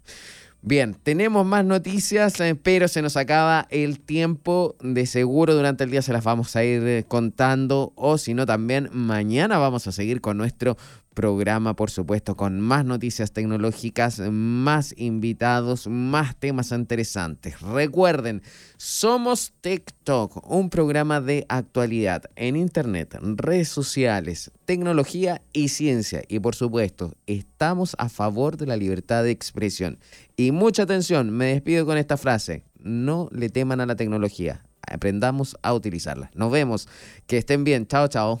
[0.60, 4.76] Bien, tenemos más noticias, eh, pero se nos acaba el tiempo.
[4.80, 8.44] De seguro durante el día se las vamos a ir eh, contando o si no
[8.44, 10.76] también mañana vamos a seguir con nuestro
[11.18, 17.60] programa, por supuesto, con más noticias tecnológicas, más invitados, más temas interesantes.
[17.60, 18.40] Recuerden,
[18.76, 26.22] somos TikTok, un programa de actualidad en Internet, redes sociales, tecnología y ciencia.
[26.28, 29.98] Y por supuesto, estamos a favor de la libertad de expresión.
[30.36, 35.56] Y mucha atención, me despido con esta frase, no le teman a la tecnología, aprendamos
[35.62, 36.30] a utilizarla.
[36.34, 36.86] Nos vemos,
[37.26, 38.40] que estén bien, chao, chao.